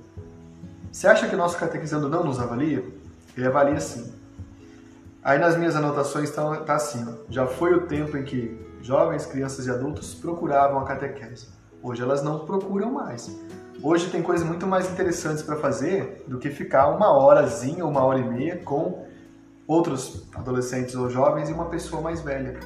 [0.91, 2.85] Você acha que o nosso catequizando não nos avalia?
[3.37, 4.13] Ele avalia sim.
[5.23, 9.25] Aí nas minhas anotações está tá assim, ó, já foi o tempo em que jovens,
[9.25, 11.47] crianças e adultos procuravam a catequese.
[11.81, 13.33] Hoje elas não procuram mais.
[13.87, 18.17] Hoje tem coisas muito mais interessantes para fazer do que ficar uma horazinha, uma hora
[18.17, 19.07] e meia com
[19.67, 22.59] outros adolescentes ou jovens e uma pessoa mais velha.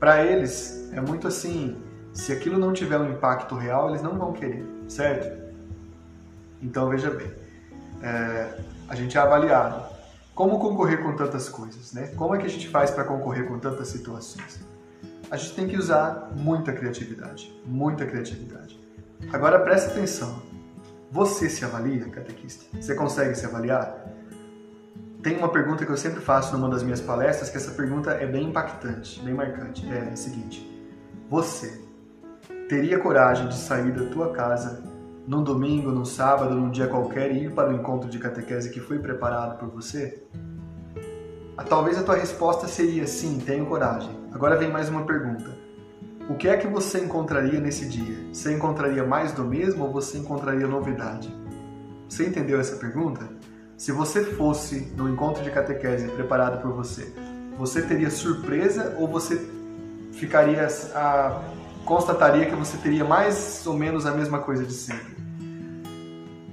[0.00, 1.76] Para eles é muito assim,
[2.14, 5.52] se aquilo não tiver um impacto real, eles não vão querer, certo?
[6.62, 7.30] Então veja bem,
[8.02, 9.84] é, a gente é avaliado.
[10.34, 12.06] Como concorrer com tantas coisas, né?
[12.16, 14.64] Como é que a gente faz para concorrer com tantas situações?
[15.30, 18.81] A gente tem que usar muita criatividade, muita criatividade.
[19.30, 20.42] Agora preste atenção.
[21.10, 22.64] Você se avalia, catequista?
[22.80, 24.02] Você consegue se avaliar?
[25.22, 28.26] Tem uma pergunta que eu sempre faço numa das minhas palestras, que essa pergunta é
[28.26, 29.86] bem impactante, bem marcante.
[29.92, 30.66] É a seguinte:
[31.28, 31.80] Você
[32.68, 34.82] teria coragem de sair da tua casa
[35.26, 38.80] num domingo, num sábado, num dia qualquer e ir para o encontro de catequese que
[38.80, 40.24] foi preparado por você?
[41.68, 44.10] Talvez a tua resposta seria sim, tenho coragem.
[44.32, 45.61] Agora vem mais uma pergunta.
[46.32, 48.16] O que é que você encontraria nesse dia?
[48.32, 51.30] Você encontraria mais do mesmo ou você encontraria novidade?
[52.08, 53.28] Você entendeu essa pergunta?
[53.76, 57.12] Se você fosse no encontro de catequese preparado por você,
[57.58, 59.46] você teria surpresa ou você
[60.12, 61.42] ficaria a
[61.84, 65.14] constataria que você teria mais ou menos a mesma coisa de sempre?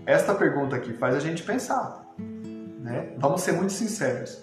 [0.06, 2.06] Esta pergunta aqui faz a gente pensar.
[2.82, 3.14] Né?
[3.18, 4.42] Vamos ser muito sinceros.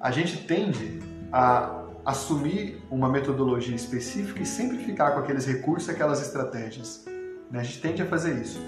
[0.00, 0.98] A gente tende
[1.32, 7.04] a assumir uma metodologia específica e sempre ficar com aqueles recursos, aquelas estratégias.
[7.50, 7.60] Né?
[7.60, 8.60] A gente tende a fazer isso.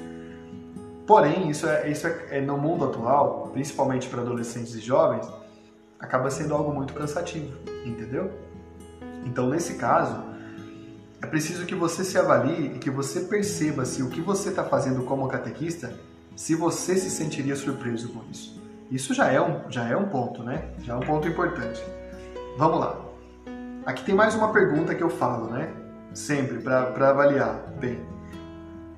[1.07, 5.29] Porém, isso é, isso é, é no mundo atual, principalmente para adolescentes e jovens,
[5.99, 8.31] acaba sendo algo muito cansativo, entendeu?
[9.25, 10.23] Então, nesse caso,
[11.21, 14.65] é preciso que você se avalie e que você perceba se o que você está
[14.65, 15.95] fazendo como catequista,
[16.37, 18.63] se você se sentiria surpreso com isso.
[18.91, 20.71] Isso já é um, já é um ponto, né?
[20.81, 21.83] Já é um ponto importante.
[22.57, 23.04] Vamos lá.
[23.87, 25.73] Aqui tem mais uma pergunta que eu falo, né?
[26.13, 27.73] Sempre, para avaliar.
[27.79, 28.05] Bem,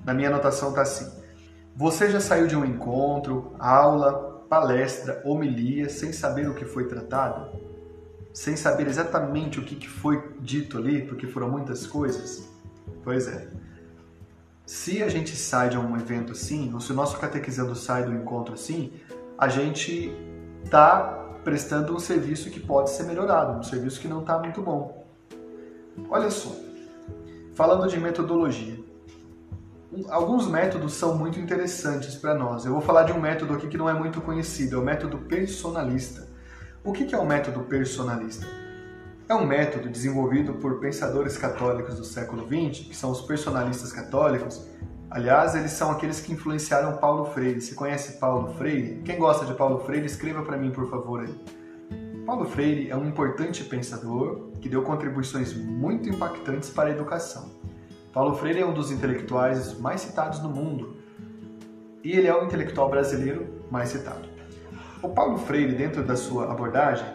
[0.05, 1.11] na minha anotação está assim.
[1.75, 7.67] Você já saiu de um encontro, aula, palestra, homilia, sem saber o que foi tratado?
[8.37, 12.47] sem saber exatamente o que, foi dito ali, porque foram muitas coisas?
[13.03, 13.49] Pois é.
[14.67, 18.13] Se a gente sai de um evento assim, ou se o nosso catequizando sai do
[18.13, 18.93] encontro assim,
[19.39, 20.13] a gente
[20.63, 25.07] está prestando um serviço que pode ser melhorado, um serviço que não está muito bom.
[26.11, 26.51] Olha só,
[27.55, 28.77] falando de metodologia,
[30.09, 32.65] alguns métodos são muito interessantes para nós.
[32.65, 35.19] Eu vou falar de um método aqui que não é muito conhecido, é o método
[35.19, 36.27] personalista.
[36.83, 38.45] O que é o método personalista?
[39.29, 44.67] É um método desenvolvido por pensadores católicos do século XX, que são os personalistas católicos.
[45.17, 47.59] Aliás, eles são aqueles que influenciaram Paulo Freire.
[47.59, 49.01] Você conhece Paulo Freire?
[49.03, 51.27] Quem gosta de Paulo Freire, escreva para mim, por favor.
[52.27, 57.51] Paulo Freire é um importante pensador que deu contribuições muito impactantes para a educação.
[58.13, 60.99] Paulo Freire é um dos intelectuais mais citados no mundo
[62.05, 64.29] e ele é o intelectual brasileiro mais citado.
[65.01, 67.07] O Paulo Freire, dentro da sua abordagem,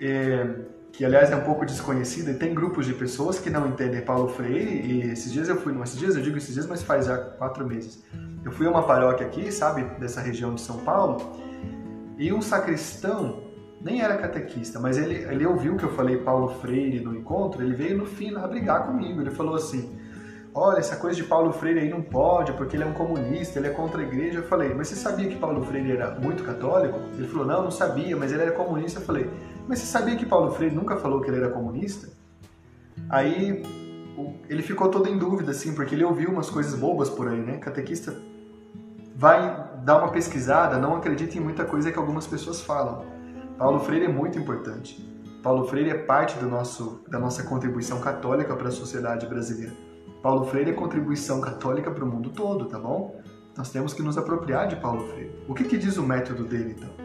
[0.00, 0.56] é,
[0.92, 4.28] que aliás é um pouco desconhecida, e tem grupos de pessoas que não entendem Paulo
[4.28, 7.06] Freire, e esses dias eu fui, não esses dias, eu digo esses dias, mas faz
[7.06, 8.04] já quatro meses.
[8.44, 11.16] Eu fui a uma paróquia aqui, sabe, dessa região de São Paulo,
[12.18, 13.44] e um sacristão,
[13.80, 17.74] nem era catequista, mas ele, ele ouviu que eu falei Paulo Freire no encontro, ele
[17.74, 19.98] veio no fim lá brigar comigo, ele falou assim,
[20.54, 23.68] olha, essa coisa de Paulo Freire aí não pode, porque ele é um comunista, ele
[23.68, 24.40] é contra a igreja.
[24.40, 26.98] Eu falei, mas você sabia que Paulo Freire era muito católico?
[27.16, 29.00] Ele falou, não, não sabia, mas ele era comunista.
[29.00, 29.30] Eu falei,
[29.68, 32.08] mas você sabia que Paulo Freire nunca falou que ele era comunista?
[33.08, 33.62] Aí
[34.48, 37.58] ele ficou todo em dúvida, assim, porque ele ouviu umas coisas bobas por aí, né?
[37.58, 38.14] Catequista
[39.14, 43.04] vai dar uma pesquisada, não acredita em muita coisa que algumas pessoas falam.
[43.56, 45.08] Paulo Freire é muito importante.
[45.42, 49.74] Paulo Freire é parte do nosso, da nossa contribuição católica para a sociedade brasileira.
[50.22, 53.20] Paulo Freire é contribuição católica para o mundo todo, tá bom?
[53.56, 55.34] Nós temos que nos apropriar de Paulo Freire.
[55.48, 57.01] O que, que diz o método dele, então?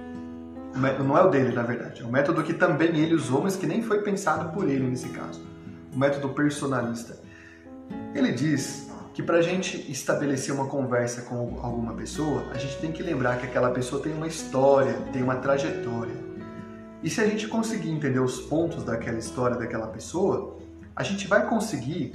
[0.76, 2.02] Não é o dele, na verdade.
[2.02, 5.10] É um método que também ele usou, mas que nem foi pensado por ele nesse
[5.10, 5.42] caso.
[5.94, 7.18] O método personalista.
[8.14, 12.92] Ele diz que para a gente estabelecer uma conversa com alguma pessoa, a gente tem
[12.92, 16.14] que lembrar que aquela pessoa tem uma história, tem uma trajetória.
[17.02, 20.58] E se a gente conseguir entender os pontos daquela história daquela pessoa,
[20.96, 22.12] a gente vai conseguir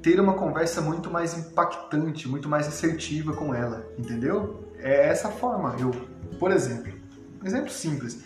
[0.00, 4.72] ter uma conversa muito mais impactante, muito mais assertiva com ela, entendeu?
[4.78, 5.76] É essa forma.
[5.78, 5.90] Eu,
[6.38, 6.92] por exemplo,
[7.46, 8.20] exemplo simples.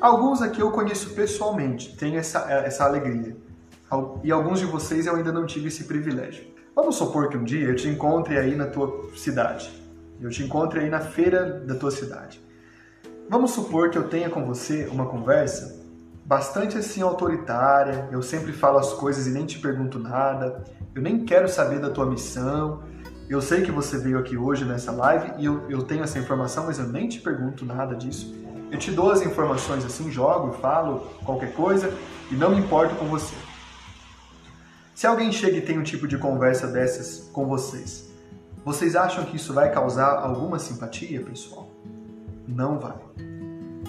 [0.00, 3.36] Alguns aqui eu conheço pessoalmente, tenho essa, essa alegria.
[4.22, 6.44] E alguns de vocês eu ainda não tive esse privilégio.
[6.74, 9.70] Vamos supor que um dia eu te encontre aí na tua cidade.
[10.20, 12.40] Eu te encontre aí na feira da tua cidade.
[13.28, 15.80] Vamos supor que eu tenha com você uma conversa
[16.30, 20.62] bastante assim autoritária, eu sempre falo as coisas e nem te pergunto nada,
[20.94, 22.84] eu nem quero saber da tua missão,
[23.30, 26.66] eu sei que você veio aqui hoje nessa live e eu, eu tenho essa informação,
[26.66, 28.34] mas eu nem te pergunto nada disso.
[28.72, 31.94] Eu te dou as informações assim, jogo, falo qualquer coisa
[32.28, 33.36] e não me importo com você.
[34.96, 38.10] Se alguém chega e tem um tipo de conversa dessas com vocês,
[38.64, 41.70] vocês acham que isso vai causar alguma simpatia, pessoal?
[42.48, 42.96] Não vai.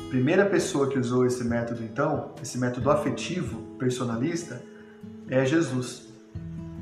[0.09, 4.61] Primeira pessoa que usou esse método, então, esse método afetivo, personalista,
[5.27, 6.10] é Jesus.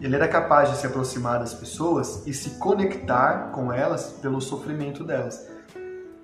[0.01, 5.04] Ele era capaz de se aproximar das pessoas e se conectar com elas pelo sofrimento
[5.04, 5.47] delas.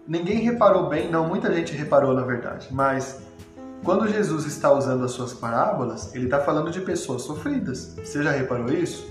[0.08, 3.20] Ninguém reparou bem, não, muita gente reparou na verdade, mas
[3.84, 7.96] quando Jesus está usando as suas parábolas, ele está falando de pessoas sofridas.
[7.98, 9.08] Você já reparou isso?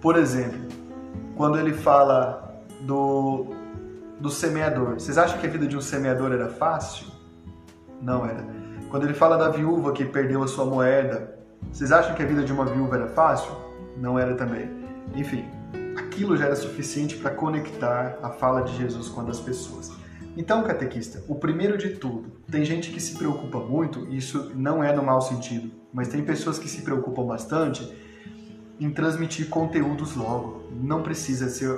[0.00, 0.60] Por exemplo,
[1.36, 3.46] quando ele fala do,
[4.20, 7.06] do semeador, vocês acham que a vida de um semeador era fácil?
[8.00, 8.44] Não era.
[8.90, 11.36] Quando ele fala da viúva que perdeu a sua moeda,
[11.72, 13.63] vocês acham que a vida de uma viúva era fácil?
[13.96, 14.68] Não era também.
[15.14, 15.44] Enfim,
[15.96, 19.92] aquilo já era suficiente para conectar a fala de Jesus com a das pessoas.
[20.36, 24.82] Então, catequista, o primeiro de tudo, tem gente que se preocupa muito, e isso não
[24.82, 27.96] é no mau sentido, mas tem pessoas que se preocupam bastante
[28.80, 30.64] em transmitir conteúdos logo.
[30.82, 31.70] Não precisa ser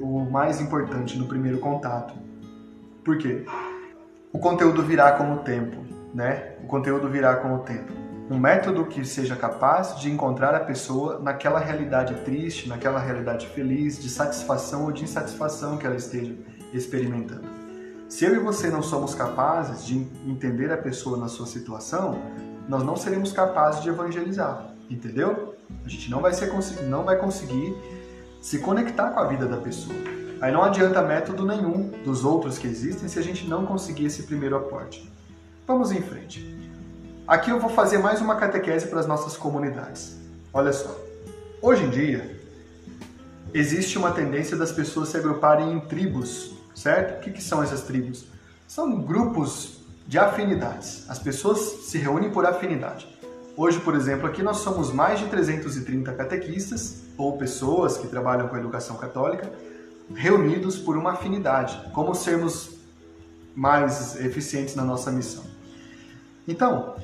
[0.00, 2.14] o mais importante no primeiro contato.
[3.04, 3.44] Por quê?
[4.32, 5.76] O conteúdo virá com o tempo,
[6.14, 6.54] né?
[6.64, 7.92] O conteúdo virá com o tempo.
[8.30, 14.00] Um método que seja capaz de encontrar a pessoa naquela realidade triste, naquela realidade feliz,
[14.00, 16.36] de satisfação ou de insatisfação que ela esteja
[16.72, 17.48] experimentando.
[18.08, 22.22] Se eu e você não somos capazes de entender a pessoa na sua situação,
[22.68, 25.56] nós não seremos capazes de evangelizar, entendeu?
[25.84, 26.52] A gente não vai, ser,
[26.84, 27.74] não vai conseguir
[28.40, 29.98] se conectar com a vida da pessoa.
[30.40, 34.22] Aí não adianta método nenhum dos outros que existem se a gente não conseguir esse
[34.22, 35.12] primeiro aporte.
[35.66, 36.69] Vamos em frente.
[37.30, 40.16] Aqui eu vou fazer mais uma catequese para as nossas comunidades.
[40.52, 40.98] Olha só.
[41.62, 42.40] Hoje em dia,
[43.54, 47.18] existe uma tendência das pessoas se agruparem em tribos, certo?
[47.18, 48.24] O que, que são essas tribos?
[48.66, 51.08] São grupos de afinidades.
[51.08, 53.06] As pessoas se reúnem por afinidade.
[53.56, 58.56] Hoje, por exemplo, aqui nós somos mais de 330 catequistas ou pessoas que trabalham com
[58.56, 59.48] a educação católica
[60.12, 62.70] reunidos por uma afinidade, como sermos
[63.54, 65.44] mais eficientes na nossa missão.
[66.48, 66.96] Então,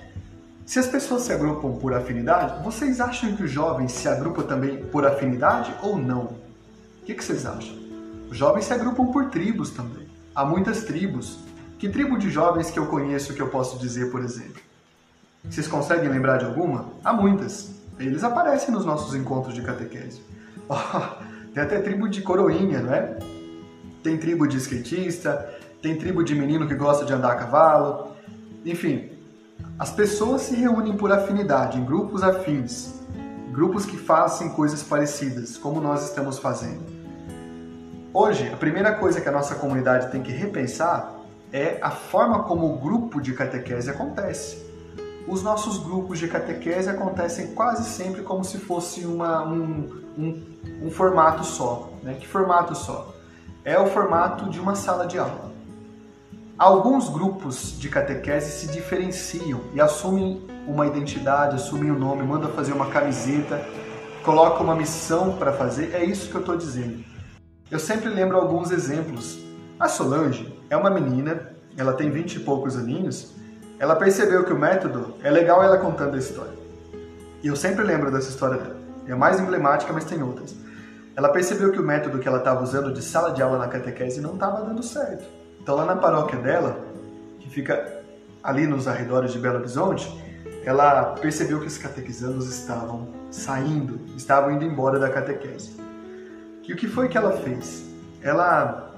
[0.66, 4.84] se as pessoas se agrupam por afinidade, vocês acham que os jovens se agrupam também
[4.86, 6.24] por afinidade ou não?
[6.24, 7.76] O que, que vocês acham?
[8.28, 10.08] Os jovens se agrupam por tribos também.
[10.34, 11.38] Há muitas tribos.
[11.78, 14.60] Que tribo de jovens que eu conheço que eu posso dizer, por exemplo?
[15.48, 16.86] Vocês conseguem lembrar de alguma?
[17.04, 17.70] Há muitas.
[17.96, 20.20] Eles aparecem nos nossos encontros de catequese.
[21.54, 23.16] tem até tribo de coroinha, não é?
[24.02, 25.48] Tem tribo de skatista,
[25.80, 28.16] tem tribo de menino que gosta de andar a cavalo.
[28.64, 29.15] Enfim,
[29.78, 32.94] as pessoas se reúnem por afinidade, em grupos afins,
[33.50, 36.82] grupos que fazem coisas parecidas, como nós estamos fazendo.
[38.12, 41.16] Hoje, a primeira coisa que a nossa comunidade tem que repensar
[41.52, 44.64] é a forma como o grupo de catequese acontece.
[45.28, 50.42] Os nossos grupos de catequese acontecem quase sempre como se fosse uma, um, um,
[50.84, 51.90] um formato só.
[52.02, 52.14] Né?
[52.14, 53.14] Que formato só?
[53.62, 55.55] É o formato de uma sala de aula.
[56.58, 62.50] Alguns grupos de catequese se diferenciam e assumem uma identidade, assumem o um nome, mandam
[62.50, 63.60] fazer uma camiseta,
[64.24, 65.94] colocam uma missão para fazer.
[65.94, 67.04] É isso que eu estou dizendo.
[67.70, 69.38] Eu sempre lembro alguns exemplos.
[69.78, 73.34] A Solange é uma menina, ela tem vinte e poucos aninhos,
[73.78, 76.56] ela percebeu que o método é legal ela contando a história.
[77.42, 78.76] E eu sempre lembro dessa história dela.
[79.06, 80.56] É a mais emblemática, mas tem outras.
[81.14, 84.22] Ela percebeu que o método que ela estava usando de sala de aula na catequese
[84.22, 85.35] não estava dando certo.
[85.66, 86.78] Então, lá na paróquia dela,
[87.40, 88.00] que fica
[88.40, 90.08] ali nos arredores de Belo Horizonte,
[90.64, 95.76] ela percebeu que os catequizandos estavam saindo, estavam indo embora da catequese.
[96.62, 97.84] E o que foi que ela fez?
[98.22, 98.92] Ela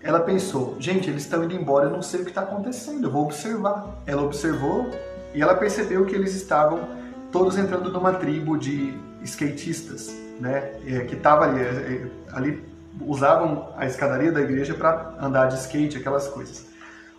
[0.00, 3.12] ela pensou, gente, eles estão indo embora, eu não sei o que está acontecendo, eu
[3.12, 4.02] vou observar.
[4.04, 4.90] Ela observou
[5.32, 6.88] e ela percebeu que eles estavam
[7.30, 10.72] todos entrando numa tribo de skatistas, né?
[10.84, 15.56] É, que estava ali, é, é, ali usavam a escadaria da igreja para andar de
[15.56, 16.66] skate, aquelas coisas.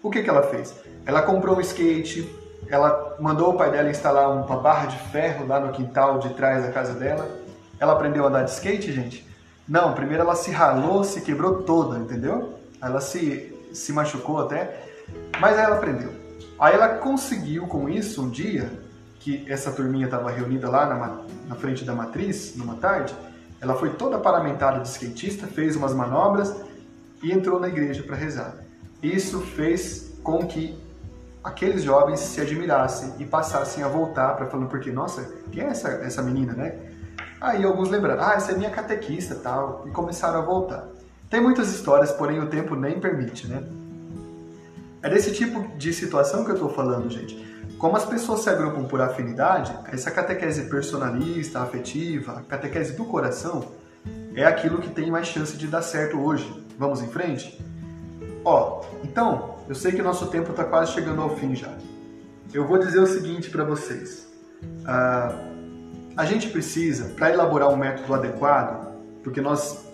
[0.01, 0.73] O que, que ela fez?
[1.05, 2.29] Ela comprou um skate,
[2.69, 6.63] ela mandou o pai dela instalar uma barra de ferro lá no quintal de trás
[6.63, 7.27] da casa dela.
[7.79, 9.27] Ela aprendeu a andar de skate, gente?
[9.67, 12.57] Não, primeiro ela se ralou, se quebrou toda, entendeu?
[12.81, 14.83] Ela se, se machucou até,
[15.39, 16.11] mas aí ela aprendeu.
[16.59, 18.71] Aí ela conseguiu com isso um dia,
[19.19, 21.17] que essa turminha estava reunida lá na,
[21.47, 23.13] na frente da matriz, numa tarde,
[23.59, 26.55] ela foi toda paramentada de skatista, fez umas manobras
[27.23, 28.55] e entrou na igreja para rezar.
[29.01, 30.77] Isso fez com que
[31.43, 35.89] aqueles jovens se admirassem e passassem a voltar para falando porque nossa, quem é essa
[35.89, 36.75] essa menina, né?
[37.39, 40.87] Aí alguns lembraram, ah, essa é minha catequista, tal, e começaram a voltar.
[41.29, 43.63] Tem muitas histórias, porém o tempo nem permite, né?
[45.01, 47.35] É desse tipo de situação que eu estou falando, gente.
[47.77, 53.71] Como as pessoas se agrupam por afinidade, essa catequese personalista, afetiva, catequese do coração,
[54.35, 56.65] é aquilo que tem mais chance de dar certo hoje.
[56.77, 57.63] Vamos em frente?
[58.43, 61.71] Ó, então, eu sei que nosso tempo está quase chegando ao fim já.
[62.51, 64.27] Eu vou dizer o seguinte para vocês.
[64.83, 65.35] Ah,
[66.15, 68.91] a gente precisa, para elaborar um método adequado,
[69.23, 69.85] porque nós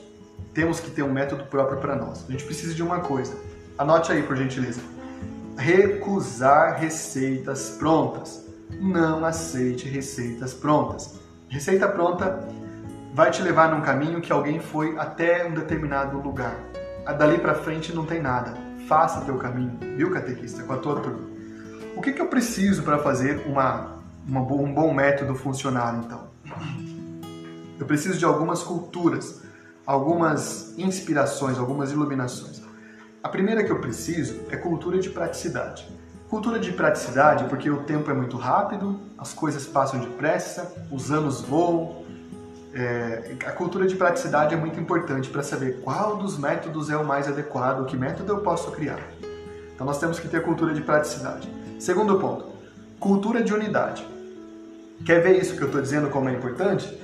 [0.54, 3.36] temos que ter um método próprio para nós, a gente precisa de uma coisa.
[3.78, 4.93] Anote aí, por gentileza
[5.58, 8.44] recusar receitas prontas.
[8.80, 11.20] Não aceite receitas prontas.
[11.50, 12.48] Receita pronta
[13.14, 16.56] vai te levar num caminho que alguém foi até um determinado lugar.
[17.18, 18.54] Dali para frente não tem nada.
[18.88, 21.30] Faça teu caminho, viu, catequista, com a tua turma.
[21.96, 26.28] O que, que eu preciso para fazer uma, uma, um bom método funcionar, então?
[27.80, 29.42] Eu preciso de algumas culturas,
[29.86, 32.63] algumas inspirações, algumas iluminações.
[33.24, 35.88] A primeira que eu preciso é cultura de praticidade.
[36.30, 41.40] Cultura de praticidade porque o tempo é muito rápido, as coisas passam depressa, os anos
[41.40, 42.04] voam
[42.74, 47.06] é, a cultura de praticidade é muito importante para saber qual dos métodos é o
[47.06, 49.00] mais adequado, que método eu posso criar.
[49.74, 51.48] Então nós temos que ter cultura de praticidade.
[51.80, 52.52] Segundo ponto,
[53.00, 54.06] cultura de unidade.
[55.06, 57.00] Quer ver isso que eu estou dizendo como é importante?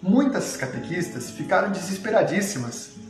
[0.00, 3.01] Muitas catequistas ficaram desesperadíssimas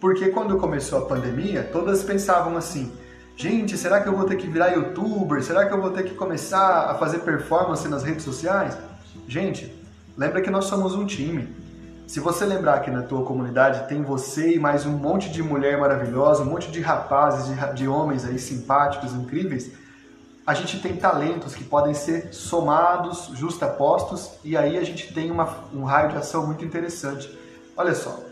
[0.00, 2.90] porque quando começou a pandemia, todas pensavam assim:
[3.36, 5.42] gente, será que eu vou ter que virar youtuber?
[5.42, 8.76] Será que eu vou ter que começar a fazer performance nas redes sociais?
[9.28, 9.72] Gente,
[10.16, 11.54] lembra que nós somos um time.
[12.06, 15.78] Se você lembrar que na tua comunidade tem você e mais um monte de mulher
[15.78, 19.70] maravilhosa, um monte de rapazes, de, de homens aí simpáticos, incríveis,
[20.44, 25.48] a gente tem talentos que podem ser somados, justapostos, e aí a gente tem uma,
[25.72, 27.38] um raio de ação muito interessante.
[27.76, 28.29] Olha só.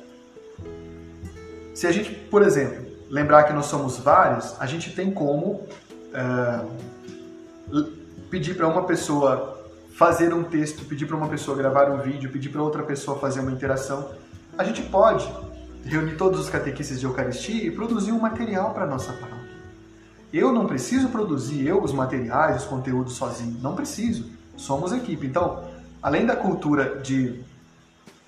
[1.78, 5.62] Se a gente, por exemplo, lembrar que nós somos vários, a gente tem como
[6.12, 6.64] é,
[8.28, 9.64] pedir para uma pessoa
[9.94, 13.38] fazer um texto, pedir para uma pessoa gravar um vídeo, pedir para outra pessoa fazer
[13.38, 14.10] uma interação.
[14.58, 15.32] A gente pode
[15.84, 19.38] reunir todos os catequistas de Eucaristia e produzir um material para a nossa paróquia.
[20.32, 24.28] Eu não preciso produzir eu os materiais, os conteúdos sozinho, não preciso.
[24.56, 25.28] Somos equipe.
[25.28, 25.62] Então,
[26.02, 27.40] além da cultura de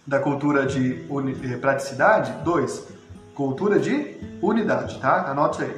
[0.06, 1.04] da cultura de
[1.44, 2.99] eh, praticidade, dois,
[3.40, 5.30] cultura de unidade, tá?
[5.30, 5.74] Anote aí.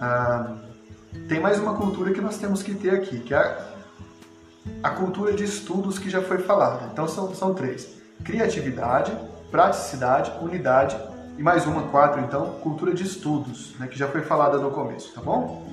[0.00, 0.54] Ah,
[1.28, 3.58] tem mais uma cultura que nós temos que ter aqui, que é
[4.80, 6.88] a cultura de estudos que já foi falada.
[6.92, 7.88] Então são, são três:
[8.22, 9.12] criatividade,
[9.50, 10.96] praticidade, unidade
[11.36, 15.12] e mais uma, quatro, então, cultura de estudos, né, que já foi falada no começo,
[15.12, 15.66] tá bom?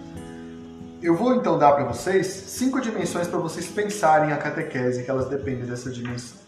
[1.03, 5.29] Eu vou então dar para vocês cinco dimensões para vocês pensarem a catequese, que elas
[5.29, 6.39] dependem dessa dimensão.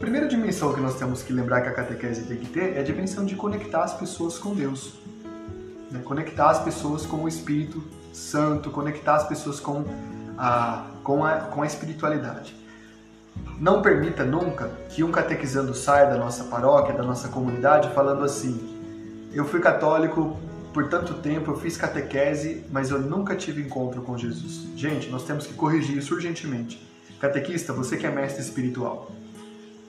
[0.00, 2.82] Primeira dimensão que nós temos que lembrar que a catequese tem que ter é a
[2.82, 4.94] dimensão de conectar as pessoas com Deus.
[5.90, 6.00] Né?
[6.02, 9.84] Conectar as pessoas com o Espírito Santo, conectar as pessoas com
[10.38, 12.56] a, com a, com a espiritualidade.
[13.60, 18.58] Não permita nunca que um catequizando saia da nossa paróquia, da nossa comunidade, falando assim:
[19.34, 20.40] eu fui católico
[20.72, 24.66] por tanto tempo, eu fiz catequese, mas eu nunca tive encontro com Jesus.
[24.74, 26.88] Gente, nós temos que corrigir isso urgentemente.
[27.20, 29.12] Catequista, você que é mestre espiritual,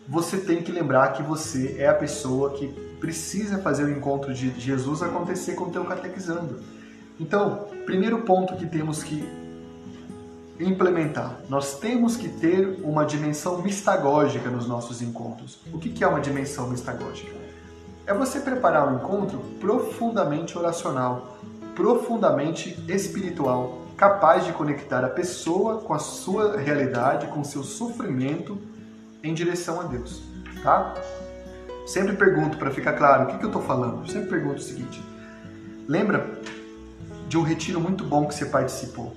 [0.08, 2.68] você tem que lembrar que você é a pessoa que
[3.00, 6.60] precisa fazer o encontro de Jesus acontecer com o teu catequizando.
[7.20, 9.28] Então, primeiro ponto que temos que
[10.60, 11.40] implementar.
[11.50, 15.60] Nós temos que ter uma dimensão mistagógica nos nossos encontros.
[15.74, 17.36] O que é uma dimensão mistagógica?
[18.06, 21.38] É você preparar um encontro profundamente oracional,
[21.76, 28.58] profundamente espiritual, capaz de conectar a pessoa com a sua realidade, com seu sofrimento
[29.24, 30.22] em direção a Deus,
[30.64, 30.94] tá?
[31.86, 34.10] Sempre pergunto para ficar claro o que, que eu estou falando.
[34.10, 35.02] sempre pergunto o seguinte:
[35.88, 36.40] lembra
[37.28, 39.16] de um retiro muito bom que você participou?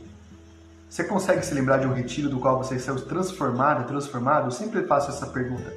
[0.89, 4.47] Você consegue se lembrar de um retiro do qual você saiu transformado, transformado?
[4.47, 5.73] Eu sempre faço essa pergunta.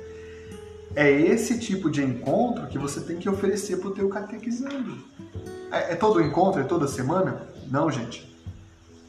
[0.96, 4.98] É esse tipo de encontro que você tem que oferecer para o teu catequizando.
[5.72, 6.62] É, é todo encontro?
[6.62, 7.42] É toda semana?
[7.70, 8.37] Não, gente.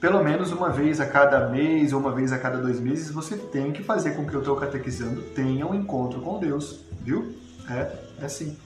[0.01, 3.37] Pelo menos uma vez a cada mês ou uma vez a cada dois meses você
[3.37, 7.35] tem que fazer com que o teu catequizando tenha um encontro com Deus, viu?
[7.69, 8.57] É, é assim.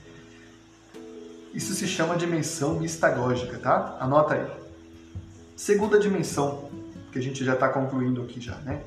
[1.51, 3.97] Isso se chama dimensão mistagógica, tá?
[3.99, 4.45] Anota aí.
[5.55, 6.69] Segunda dimensão
[7.11, 8.81] que a gente já está concluindo aqui já, né?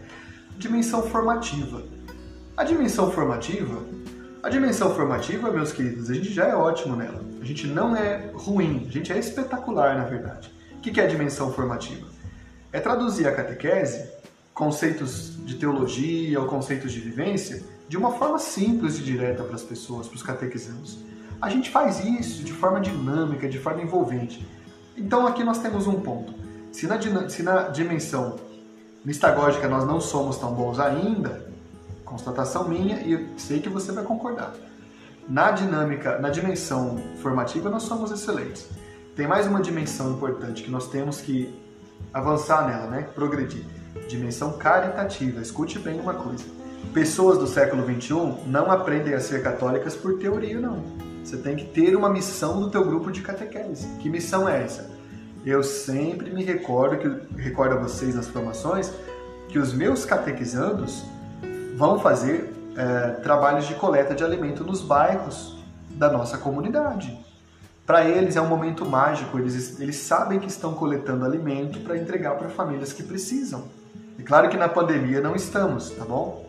[0.56, 1.82] Dimensão formativa.
[2.56, 3.82] A dimensão formativa,
[4.42, 7.20] a dimensão formativa, meus queridos, a gente já é ótimo nela.
[7.40, 10.52] A gente não é ruim, a gente é espetacular, na verdade.
[10.76, 12.15] O que é a dimensão formativa?
[12.76, 14.06] É traduzir a catequese,
[14.52, 19.62] conceitos de teologia ou conceitos de vivência, de uma forma simples e direta para as
[19.62, 20.98] pessoas, para os catequizandos.
[21.40, 24.46] A gente faz isso de forma dinâmica, de forma envolvente.
[24.94, 26.34] Então aqui nós temos um ponto.
[26.70, 27.00] Se na,
[27.30, 28.36] se na dimensão
[29.02, 31.50] mistagógica nós não somos tão bons ainda,
[32.04, 34.52] constatação minha e sei que você vai concordar.
[35.26, 38.68] Na dinâmica, na dimensão formativa nós somos excelentes.
[39.16, 41.64] Tem mais uma dimensão importante que nós temos que
[42.12, 43.02] avançar nela, né?
[43.14, 43.64] Progredir.
[44.08, 45.40] Dimensão caritativa.
[45.40, 46.44] Escute bem uma coisa.
[46.92, 50.82] Pessoas do século XXI não aprendem a ser católicas por teoria, não.
[51.24, 53.88] Você tem que ter uma missão do teu grupo de catequese.
[53.98, 54.96] Que missão é essa?
[55.46, 58.92] eu sempre me recordo, que recordo a vocês nas formações,
[59.48, 61.04] que os meus catequizandos
[61.76, 65.56] vão fazer é, trabalhos de coleta de alimento nos bairros
[65.90, 67.16] da nossa comunidade.
[67.86, 72.34] Para eles é um momento mágico, eles, eles sabem que estão coletando alimento para entregar
[72.36, 73.68] para famílias que precisam.
[74.18, 76.44] É claro que na pandemia não estamos, tá bom?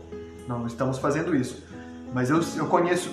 [0.47, 1.63] Não estamos fazendo isso.
[2.11, 3.11] Mas eu, eu conheço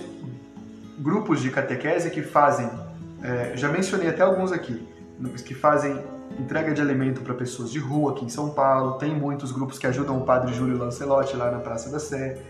[0.98, 2.70] grupos de catequese que fazem,
[3.22, 4.88] é, já mencionei até alguns aqui,
[5.44, 6.02] que fazem
[6.38, 8.98] entrega de alimento para pessoas de rua aqui em São Paulo.
[8.98, 12.40] Tem muitos grupos que ajudam o Padre Júlio Lancelotti lá na Praça da Sé.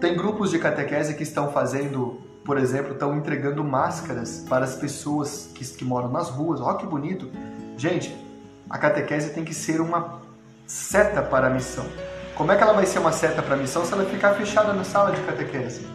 [0.00, 5.48] Tem grupos de catequese que estão fazendo, por exemplo, estão entregando máscaras para as pessoas
[5.54, 6.60] que, que moram nas ruas.
[6.60, 7.30] Olha que bonito.
[7.76, 8.14] Gente,
[8.68, 10.20] a catequese tem que ser uma
[10.66, 11.86] seta para a missão.
[12.34, 14.72] Como é que ela vai ser uma seta para a missão se ela ficar fechada
[14.72, 15.86] na sala de catequese?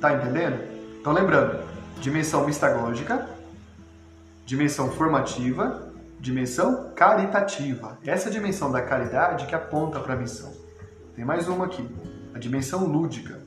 [0.00, 0.60] Tá entendendo?
[1.00, 1.64] Então lembrando,
[2.00, 3.26] dimensão mistagógica,
[4.44, 7.96] dimensão formativa, dimensão caritativa.
[8.04, 10.52] Essa é dimensão da caridade que aponta para a missão.
[11.16, 11.88] Tem mais uma aqui,
[12.34, 13.41] a dimensão lúdica.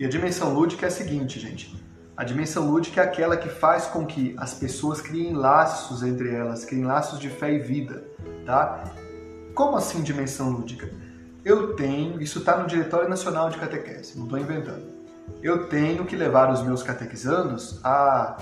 [0.00, 1.78] E a dimensão lúdica é a seguinte, gente.
[2.16, 6.64] A dimensão lúdica é aquela que faz com que as pessoas criem laços entre elas,
[6.64, 8.02] criem laços de fé e vida,
[8.46, 8.82] tá?
[9.54, 10.90] Como assim dimensão lúdica?
[11.44, 14.86] Eu tenho, isso está no Diretório Nacional de Catequese, não estou inventando.
[15.42, 18.38] Eu tenho que levar os meus catequizandos a,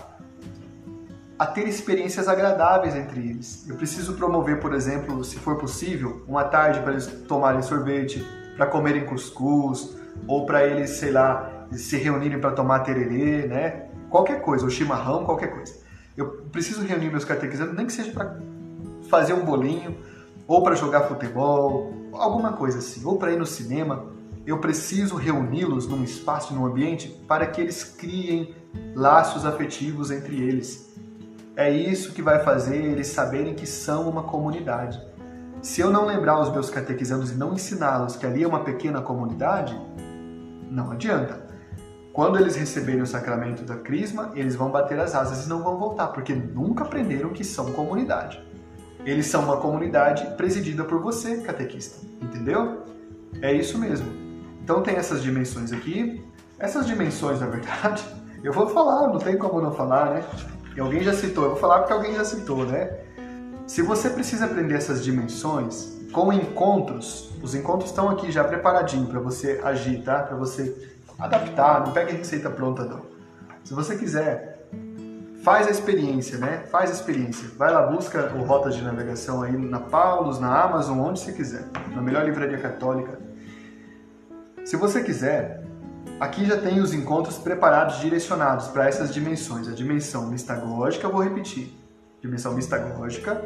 [1.36, 3.68] a ter experiências agradáveis entre eles.
[3.68, 8.24] Eu preciso promover, por exemplo, se for possível, uma tarde para eles tomarem sorvete,
[8.56, 13.86] para comerem cuscuz, ou para eles, sei lá, se reunirem para tomar tererê, né?
[14.10, 15.74] Qualquer coisa, ou chimarrão, qualquer coisa.
[16.16, 18.38] Eu preciso reunir meus catequizandos, nem que seja para
[19.08, 19.96] fazer um bolinho,
[20.46, 24.06] ou para jogar futebol, alguma coisa assim, ou para ir no cinema.
[24.46, 28.54] Eu preciso reuni-los num espaço, num ambiente, para que eles criem
[28.94, 30.88] laços afetivos entre eles.
[31.54, 35.02] É isso que vai fazer eles saberem que são uma comunidade.
[35.60, 39.02] Se eu não lembrar os meus catequizandos e não ensiná-los que ali é uma pequena
[39.02, 39.78] comunidade,
[40.70, 41.46] não adianta.
[42.12, 45.78] Quando eles receberem o sacramento da crisma, eles vão bater as asas e não vão
[45.78, 48.42] voltar, porque nunca aprenderam que são comunidade.
[49.04, 52.04] Eles são uma comunidade presidida por você, catequista.
[52.20, 52.82] Entendeu?
[53.40, 54.06] É isso mesmo.
[54.62, 56.24] Então tem essas dimensões aqui.
[56.58, 58.04] Essas dimensões, na verdade,
[58.42, 60.24] eu vou falar, não tem como não falar, né?
[60.76, 62.98] E alguém já citou, eu vou falar porque alguém já citou, né?
[63.66, 69.20] Se você precisa aprender essas dimensões com encontros, os encontros estão aqui já preparadinho para
[69.20, 70.22] você agir, tá?
[70.22, 73.02] Para você adaptar, não pegue receita pronta não.
[73.64, 74.66] Se você quiser,
[75.42, 76.64] faz a experiência, né?
[76.70, 77.48] Faz a experiência.
[77.56, 81.64] Vai lá, busca o Rotas de Navegação aí na Paulus, na Amazon, onde você quiser.
[81.94, 83.18] Na melhor livraria católica.
[84.64, 85.62] Se você quiser,
[86.20, 89.68] aqui já tem os encontros preparados, direcionados para essas dimensões.
[89.68, 91.76] A dimensão mistagógica, eu vou repetir
[92.20, 93.40] dimensão mistagógica,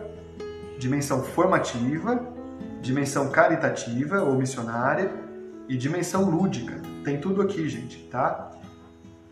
[0.78, 2.20] dimensão formativa,
[2.82, 5.10] dimensão caritativa ou missionária
[5.68, 6.74] e dimensão lúdica.
[7.04, 8.50] Tem tudo aqui, gente, tá?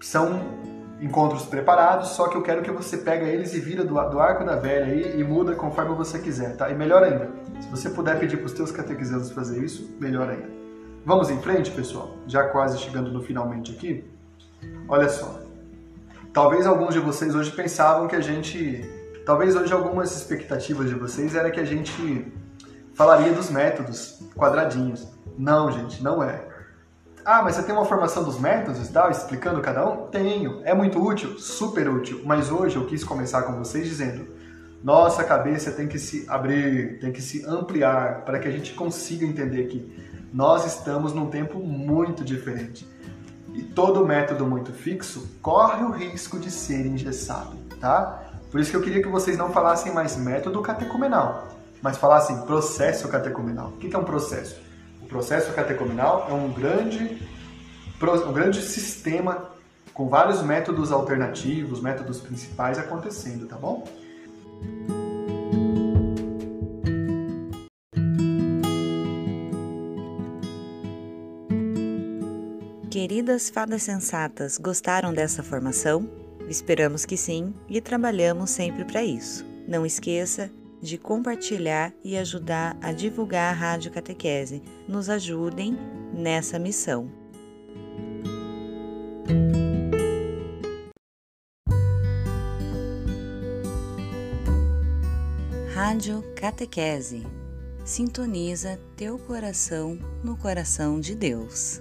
[0.00, 0.40] São
[1.00, 4.44] encontros preparados, só que eu quero que você pega eles e vira do, do arco
[4.44, 6.70] da velha aí e muda conforme você quiser, tá?
[6.70, 7.28] E melhor ainda,
[7.60, 10.48] se você puder pedir para os teus catequizandos fazer isso, melhor ainda.
[11.04, 12.16] Vamos em frente, pessoal?
[12.26, 14.04] Já quase chegando no finalmente aqui.
[14.88, 15.40] Olha só.
[16.32, 18.88] Talvez alguns de vocês hoje pensavam que a gente
[19.24, 22.32] Talvez hoje algumas expectativas de vocês era que a gente
[23.00, 25.08] falaria dos métodos quadradinhos.
[25.38, 26.44] Não, gente, não é.
[27.24, 30.08] Ah, mas você tem uma formação dos métodos e tal, explicando cada um?
[30.08, 30.60] Tenho.
[30.64, 31.38] É muito útil?
[31.38, 32.20] Super útil.
[32.26, 34.28] Mas hoje eu quis começar com vocês dizendo:
[34.84, 39.24] nossa cabeça tem que se abrir, tem que se ampliar para que a gente consiga
[39.24, 42.86] entender que nós estamos num tempo muito diferente.
[43.54, 48.24] E todo método muito fixo corre o risco de ser engessado, tá?
[48.50, 53.08] Por isso que eu queria que vocês não falassem mais método catecumenal, mas falassem processo
[53.08, 53.68] catecumenal.
[53.68, 54.60] O que é um processo?
[55.00, 57.18] O processo catecumenal é um grande,
[58.26, 59.50] um grande sistema
[59.92, 63.86] com vários métodos alternativos, métodos principais acontecendo, tá bom?
[72.90, 76.08] Queridas fadas sensatas, gostaram dessa formação?
[76.48, 79.46] Esperamos que sim e trabalhamos sempre para isso.
[79.66, 80.50] Não esqueça
[80.80, 84.62] de compartilhar e ajudar a divulgar a Rádio Catequese.
[84.88, 85.76] Nos ajudem
[86.12, 87.10] nessa missão.
[95.74, 97.26] Rádio Catequese.
[97.84, 101.80] Sintoniza teu coração no coração de Deus.